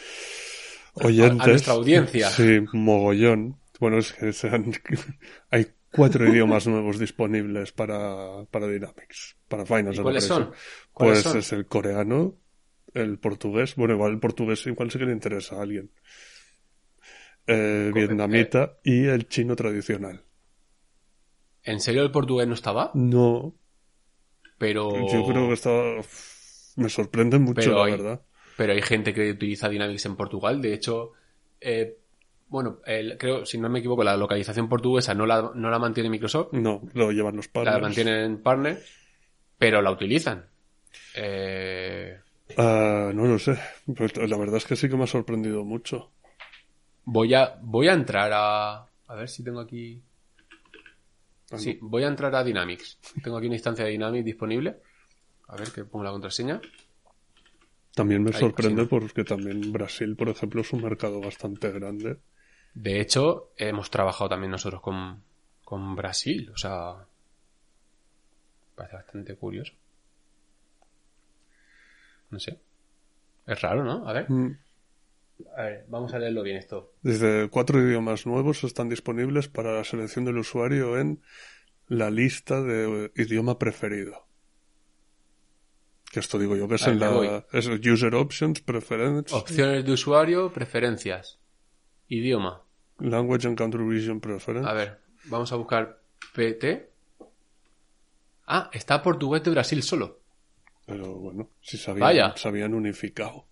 [0.95, 1.41] oyentes.
[1.41, 2.29] A- a nuestra audiencia.
[2.31, 3.59] Sí, mogollón.
[3.81, 4.73] Bueno, es que sean,
[5.51, 10.53] hay cuatro idiomas nuevos disponibles para, para Dynamics, para Finance ¿Y cuáles son?
[10.93, 11.37] ¿Cuáles Pues son?
[11.37, 12.37] es el coreano,
[12.95, 15.91] el portugués, bueno, igual el portugués igual sí que le interesa a alguien.
[17.91, 20.25] Co- vietnamita y el chino tradicional.
[21.65, 22.93] ¿En serio el portugués no estaba?
[22.95, 23.55] No,
[24.59, 24.89] Pero...
[25.07, 25.71] yo creo que está...
[26.77, 28.27] Me sorprende mucho, Pero la hay- verdad.
[28.57, 30.61] Pero hay gente que utiliza Dynamics en Portugal.
[30.63, 31.13] De hecho,
[31.61, 31.99] eh,
[32.55, 36.09] bueno, el- creo, si no me equivoco, la localización portuguesa no la, no la mantiene
[36.09, 37.83] Microsoft, No, lo llevan los la padres.
[37.83, 38.81] mantienen partner,
[39.59, 40.47] pero la utilizan.
[41.17, 42.19] Eh,
[42.57, 43.59] Ah, no lo sé.
[43.97, 46.11] Pues la verdad es que sí que me ha sorprendido mucho.
[47.05, 50.03] voy a voy a entrar a a ver si tengo aquí
[51.51, 54.77] Ah, sí voy a entrar a Dynamics tengo aquí una instancia de Dynamics disponible
[55.49, 56.61] a ver que pongo la contraseña
[57.95, 58.89] También me sorprende sí.
[58.91, 62.19] porque también Brasil, por ejemplo, es un mercado bastante grande.
[62.75, 65.23] De hecho hemos trabajado también nosotros con
[65.65, 67.07] con Brasil o sea
[68.75, 69.73] parece bastante curioso.
[72.31, 72.59] No sé.
[73.47, 74.31] Es raro no a ver.
[74.31, 74.59] Mm.
[75.57, 76.95] a ver vamos a leerlo bien esto.
[77.03, 81.23] Dice, cuatro idiomas nuevos están disponibles para la selección del usuario en
[81.87, 84.27] la lista de idioma preferido.
[86.11, 89.93] Que esto digo yo que es Ahí en la es User Options, Preference, opciones de
[89.93, 91.41] usuario preferencias.
[92.07, 92.64] Idioma
[93.01, 94.69] Language and Country Region Preference.
[94.69, 96.01] A ver, vamos a buscar
[96.35, 96.91] PT.
[98.47, 100.21] Ah, está portugués de Brasil solo.
[100.87, 102.35] Pero bueno, si sabían, Vaya.
[102.37, 103.47] se habían unificado.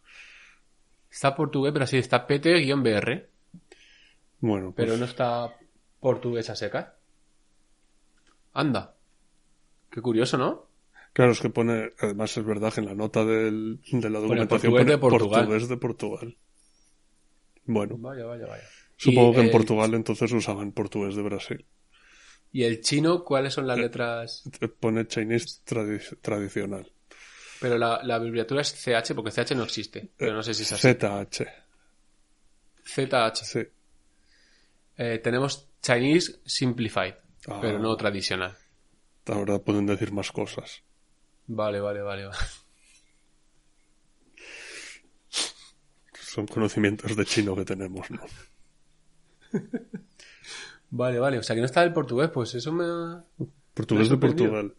[1.11, 3.29] Está portugués Brasil, está PT-BR,
[4.41, 5.55] Bueno, pero pues, no está
[6.01, 6.89] portugués a secas.
[8.55, 8.95] Anda.
[9.91, 10.67] Qué curioso, ¿no?
[11.15, 14.73] claro, es que pone, además es verdad que en la nota del, de la documentación
[14.73, 15.41] portugués de pone Portugal.
[15.41, 16.37] portugués de Portugal.
[17.67, 18.65] Bueno, Vaya, vaya, vaya.
[19.05, 21.67] Supongo que en el- Portugal entonces usaban portugués de Brasil.
[22.53, 24.43] ¿Y el chino cuáles son las letras?
[24.61, 26.93] Eh, Pone Chinese tradi- tradicional.
[27.61, 30.11] Pero la, la abreviatura es CH porque CH no existe.
[30.17, 30.89] Pero no sé si es así.
[30.89, 31.47] ZH.
[32.85, 33.45] ZH.
[33.45, 33.61] Sí.
[34.99, 37.15] Eh, tenemos Chinese Simplified,
[37.47, 37.59] Ah.
[37.63, 38.55] pero no tradicional.
[39.27, 40.83] Ahora pueden decir más cosas.
[41.47, 42.27] Vale, vale, vale.
[42.27, 42.39] vale.
[46.21, 48.21] Son conocimientos de chino que tenemos, ¿no?
[50.95, 51.39] Vale, vale.
[51.39, 53.25] O sea, que no está el portugués, pues eso me ha...
[53.73, 54.21] Portugués Me de ha.
[54.21, 54.75] Portugal.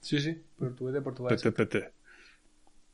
[0.00, 0.40] Sí, sí.
[0.56, 1.36] Portugués de Portugal.
[1.36, 1.76] PTPT.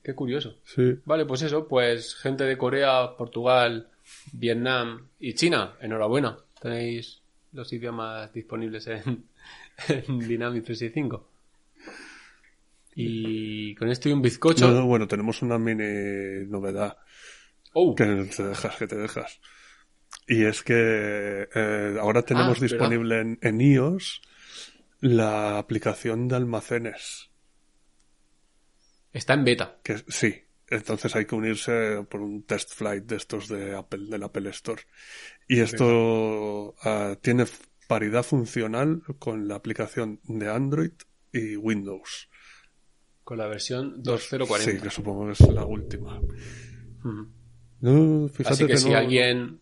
[0.03, 0.57] Qué curioso.
[0.64, 0.95] Sí.
[1.05, 1.68] Vale, pues eso.
[1.68, 3.90] Pues gente de Corea, Portugal,
[4.32, 5.76] Vietnam y China.
[5.80, 6.38] Enhorabuena.
[6.59, 7.20] Tenéis
[7.53, 9.26] los idiomas disponibles en,
[9.88, 11.28] en Dynamics 365.
[12.95, 14.68] Y con esto y un bizcocho.
[14.68, 16.97] No, no, bueno, tenemos una mini novedad.
[17.74, 17.95] ¡Oh!
[17.95, 19.38] Que te dejas, que te dejas.
[20.27, 22.69] Y es que eh, ahora tenemos Ah, ¿verdad?
[22.79, 24.23] disponible en, en iOS
[25.01, 27.31] la aplicación de almacenes.
[29.13, 29.79] Está en beta.
[29.83, 30.35] Que sí,
[30.69, 34.81] entonces hay que unirse por un test flight de estos de Apple, del Apple Store.
[35.49, 37.45] Y esto ah, tiene
[37.89, 40.93] paridad funcional con la aplicación de Android
[41.33, 42.31] y Windows.
[43.25, 44.83] Con la versión Sí, 2040.
[44.83, 46.21] que supongo que es la última.
[47.81, 49.61] No, fíjate Así que, si no- alguien...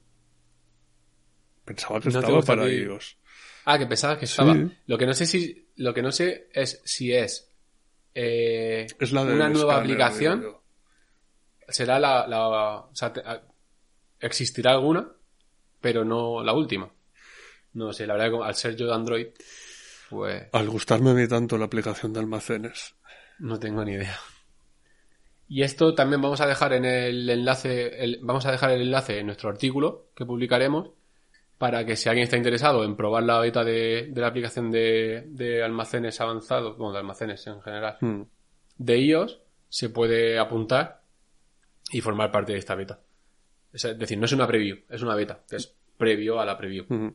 [1.74, 2.72] Pensaba que no estaba para ti.
[2.82, 3.16] iOS.
[3.64, 4.54] Ah, que pensabas que estaba.
[4.54, 4.66] Sí.
[4.86, 5.68] Lo que no sé si...
[5.76, 7.50] Lo que no sé es si es...
[8.14, 10.56] eh, Es la de una nueva aplicación.
[11.68, 13.22] será la, la o sea, te-
[14.20, 15.08] existirá alguna,
[15.80, 16.90] pero no la última.
[17.74, 19.26] No sé, la verdad que al ser yo de Android,
[20.08, 22.94] pues Al gustarme a mí tanto la aplicación de almacenes.
[23.38, 24.18] no tengo ni idea.
[25.48, 29.18] Y esto también vamos a dejar en el enlace, el- vamos a dejar el enlace
[29.18, 30.90] en nuestro artículo que publicaremos
[31.60, 35.24] para que si alguien está interesado en probar la beta de, de la aplicación de,
[35.28, 38.22] de almacenes avanzados, bueno, de almacenes en general, Hmm.
[38.78, 41.02] de iOS, se puede apuntar
[41.92, 43.00] y formar parte de esta beta.
[43.74, 46.86] Es decir, no es una preview, es una beta, que es previo a la preview.
[46.88, 47.14] Hmm.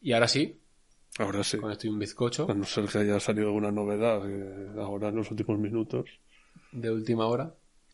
[0.00, 0.58] Y ahora sí,
[1.18, 1.58] Ahora sí.
[1.58, 5.08] con esto y un bizcocho A no ser que haya salido alguna novedad eh, ahora
[5.08, 6.08] en los últimos minutos,
[6.72, 7.52] de última hora.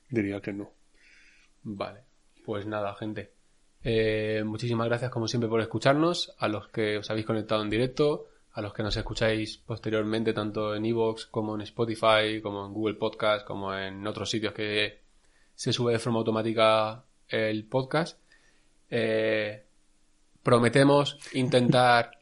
[0.09, 0.71] diría que no.
[1.65, 2.03] Vale,
[2.45, 3.33] pues nada, gente.
[3.85, 8.29] Eh, muchísimas gracias como siempre por escucharnos, a los que os habéis conectado en directo,
[8.53, 12.95] a los que nos escucháis posteriormente, tanto en Evox como en Spotify, como en Google
[12.95, 15.01] Podcast, como en otros sitios que
[15.55, 18.19] se sube de forma automática el podcast.
[18.91, 19.65] Eh,
[20.43, 22.19] prometemos intentar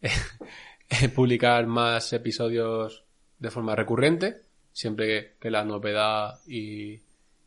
[1.14, 3.04] publicar más episodios
[3.38, 7.00] de forma recurrente, siempre que la novedad y,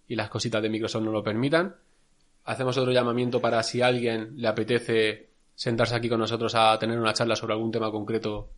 [0.08, 1.76] las cositas de Microsoft nos lo permitan.
[2.46, 7.00] Hacemos otro llamamiento para si a alguien le apetece sentarse aquí con nosotros a tener
[7.00, 8.52] una charla sobre algún tema concreto.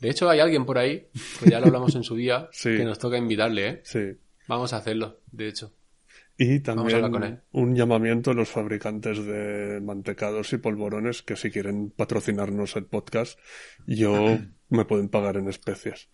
[0.00, 1.08] De hecho, hay alguien por ahí,
[1.42, 2.76] que ya lo hablamos en su día, Sí.
[2.76, 3.80] que nos toca invitarle, ¿eh?
[3.84, 4.18] Sí.
[4.48, 5.72] Vamos a hacerlo, de hecho.
[6.36, 12.74] Y también un llamamiento a los fabricantes de mantecados y polvorones que si quieren patrocinarnos
[12.74, 13.38] el podcast,
[13.86, 14.38] yo
[14.68, 16.08] me pueden pagar en especias.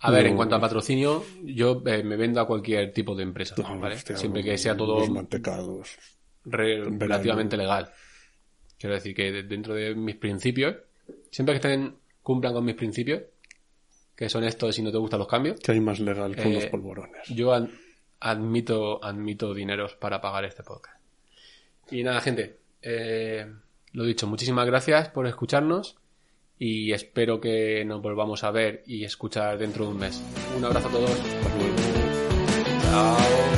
[0.00, 3.54] A ver, en cuanto a patrocinio, yo eh, me vendo a cualquier tipo de empresa,
[3.58, 3.94] No, ¿vale?
[3.96, 5.96] hostia, Siempre que sea todo Los
[6.44, 7.90] re- relativamente legal.
[8.78, 10.76] Quiero decir que de- dentro de mis principios,
[11.30, 13.22] siempre que estén, cumplan con mis principios,
[14.14, 16.46] que son estos si no te gustan los cambios, Que hay más legal que Eh,
[16.46, 17.26] unos polvorones.
[17.28, 17.68] yo ad-
[18.20, 21.00] admito, admito dineros para pagar este podcast.
[21.90, 23.46] Y nada, gente, eh,
[23.92, 25.96] lo dicho, muchísimas gracias por escucharnos
[26.58, 30.22] y espero que nos volvamos a ver y escuchar dentro de un mes.
[30.56, 31.10] Un abrazo a todos.
[32.82, 33.55] Chao.